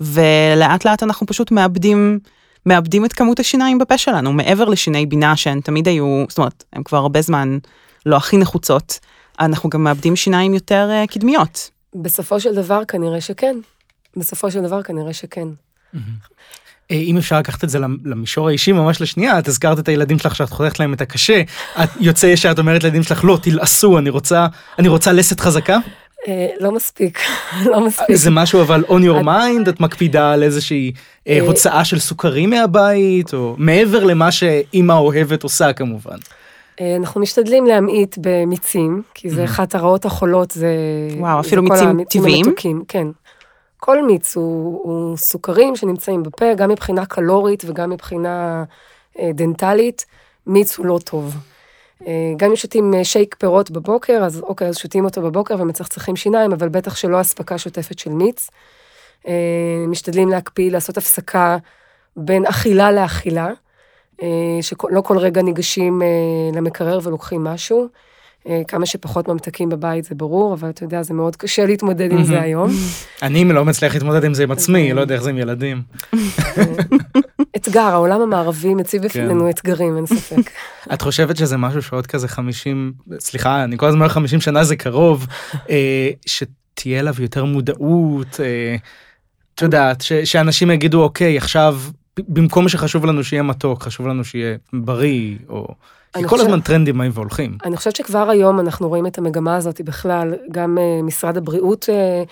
[0.00, 2.18] ולאט לאט אנחנו פשוט מאבדים,
[2.66, 6.82] מאבדים את כמות השיניים בפה שלנו, מעבר לשיני בינה שהן תמיד היו, זאת אומרת, הן
[6.82, 7.58] כבר הרבה זמן
[8.06, 8.98] לא הכי נחוצות,
[9.40, 11.70] אנחנו גם מאבדים שיניים יותר אה, קדמיות.
[11.94, 13.56] בסופו של דבר כנראה שכן.
[14.16, 15.48] בסופו של דבר כנראה שכן.
[16.90, 20.18] אה, אם אפשר לקחת את זה למ- למישור האישי ממש לשנייה, את הזכרת את הילדים
[20.18, 21.42] שלך שאת חותכת להם את הקשה,
[21.84, 24.46] את יוצא ישר, את אומרת לילדים שלך, לא, תלעסו, אני רוצה,
[24.78, 25.78] אני רוצה לסת חזקה?
[26.28, 27.18] אה, לא מספיק,
[27.72, 28.16] לא מספיק.
[28.16, 30.92] זה משהו אבל on your mind, את מקפידה על איזושהי
[31.28, 36.16] אה, אה, הוצאה של סוכרים מהבית, או מעבר למה שאימא אוהבת עושה כמובן.
[36.96, 40.68] אנחנו משתדלים להמעיט במיצים, כי זה אחת הרעות החולות, זה...
[41.18, 42.54] וואו, אפילו כל מיצים טבעיים?
[42.88, 43.06] כן.
[43.76, 48.64] כל מיץ הוא, הוא סוכרים שנמצאים בפה, גם מבחינה קלורית וגם מבחינה
[49.18, 50.06] אה, דנטלית,
[50.46, 51.36] מיץ הוא לא טוב.
[52.06, 56.16] אה, גם אם שותים אה, שייק פירות בבוקר, אז אוקיי, אז שותים אותו בבוקר ומצחצחים
[56.16, 58.50] שיניים, אבל בטח שלא אספקה שוטפת של מיץ.
[59.28, 61.56] אה, משתדלים להקפיא, לעשות הפסקה
[62.16, 63.48] בין אכילה לאכילה,
[64.60, 66.02] שלא כל רגע ניגשים
[66.54, 67.88] למקרר ולוקחים משהו.
[68.48, 72.24] אה, כמה שפחות ממתקים בבית זה ברור, אבל אתה יודע, זה מאוד קשה להתמודד עם
[72.24, 72.70] זה היום.
[73.22, 74.94] אני לא מצליח להתמודד עם זה עם עצמי, אה.
[74.94, 75.82] לא יודע איך זה עם ילדים.
[77.56, 79.08] אתגר, העולם המערבי מציב כן.
[79.08, 80.50] בפנינו אתגרים, אין ספק.
[80.94, 84.76] את חושבת שזה משהו שעוד כזה 50, סליחה, אני כל הזמן אומר 50 שנה זה
[84.76, 85.26] קרוב,
[85.70, 88.76] אה, שתהיה אליו יותר מודעות, אה,
[89.54, 91.78] את יודעת, שאנשים יגידו, אוקיי, עכשיו,
[92.28, 95.74] במקום שחשוב לנו שיהיה מתוק, חשוב לנו שיהיה בריא, או...
[96.16, 97.58] כי כל חושב- הזמן טרנדים באים והולכים.
[97.64, 102.22] אני חושבת שכבר היום אנחנו רואים את המגמה הזאת בכלל, גם אה, משרד הבריאות אה,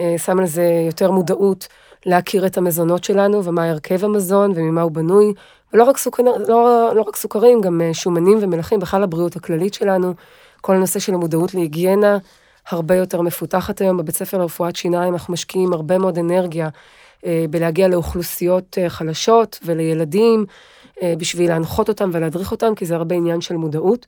[0.00, 1.68] אה, שם לזה יותר מודעות
[2.06, 5.32] להכיר את המזונות שלנו ומה הרכב המזון וממה הוא בנוי,
[5.72, 10.14] ולא רק, סוכר, לא, לא רק סוכרים, גם שומנים ומלחים, בכלל הבריאות הכללית שלנו,
[10.60, 12.18] כל הנושא של המודעות להיגיינה
[12.68, 13.96] הרבה יותר מפותחת היום.
[13.96, 16.68] בבית ספר לרפואת שיניים אנחנו משקיעים הרבה מאוד אנרגיה
[17.26, 20.46] אה, בלהגיע לאוכלוסיות אה, חלשות ולילדים,
[21.02, 24.06] אה, בשביל להנחות אותם ולהדריך אותם, כי זה הרבה עניין של מודעות.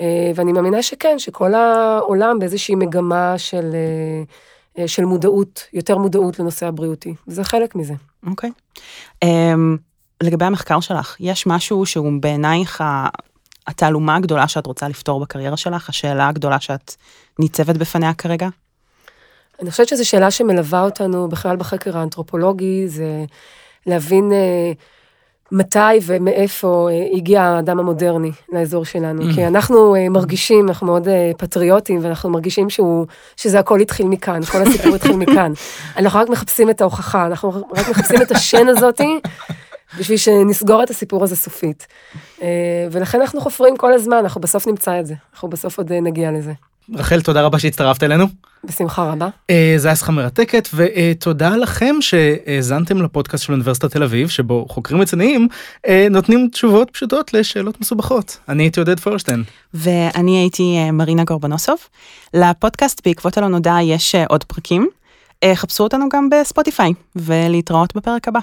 [0.00, 4.22] אה, ואני מאמינה שכן, שכל העולם באיזושהי מגמה של, אה,
[4.82, 7.14] אה, של מודעות, יותר מודעות לנושא הבריאותי.
[7.26, 7.94] זה חלק מזה.
[8.26, 8.50] אוקיי.
[9.24, 9.28] Um,
[10.22, 12.84] לגבי המחקר שלך, יש משהו שהוא בעינייך
[13.66, 16.94] התעלומה הגדולה שאת רוצה לפתור בקריירה שלך, השאלה הגדולה שאת
[17.40, 18.48] ניצבת בפניה כרגע?
[19.62, 23.24] אני חושבת שזו שאלה שמלווה אותנו בכלל בחקר האנתרופולוגי, זה
[23.86, 24.72] להבין אה,
[25.52, 29.22] מתי ומאיפה אה, הגיע האדם המודרני לאזור שלנו.
[29.34, 34.42] כי אנחנו אה, מרגישים, אנחנו מאוד אה, פטריוטים, ואנחנו מרגישים שהוא, שזה הכל התחיל מכאן,
[34.42, 35.52] כל הסיפור התחיל מכאן.
[35.96, 39.20] אנחנו רק מחפשים את ההוכחה, אנחנו רק מחפשים את השן הזאתי,
[39.98, 41.86] בשביל שנסגור את הסיפור הזה סופית.
[42.42, 42.48] אה,
[42.90, 46.30] ולכן אנחנו חופרים כל הזמן, אנחנו בסוף נמצא את זה, אנחנו בסוף עוד אה, נגיע
[46.30, 46.52] לזה.
[46.94, 48.26] רחל, תודה רבה שהצטרפת אלינו.
[48.64, 49.28] בשמחה רבה.
[49.50, 55.00] אה, זה היה שיחה מרתקת, ותודה לכם שהאזנתם לפודקאסט של אוניברסיטת תל אביב, שבו חוקרים
[55.00, 55.48] רציניים
[55.86, 58.38] אה, נותנים תשובות פשוטות לשאלות מסובכות.
[58.48, 59.44] אני הייתי עודד פוירשטיין.
[59.74, 61.78] ואני הייתי אה, מרינה גורבנוסוב.
[62.34, 64.88] לפודקאסט בעקבות הלא נודע יש אה, עוד פרקים.
[65.42, 68.40] אה, חפשו אותנו גם בספוטיפיי, ולהתראות בפרק הבא.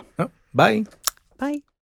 [0.53, 0.83] ביי.
[1.39, 1.59] ביי.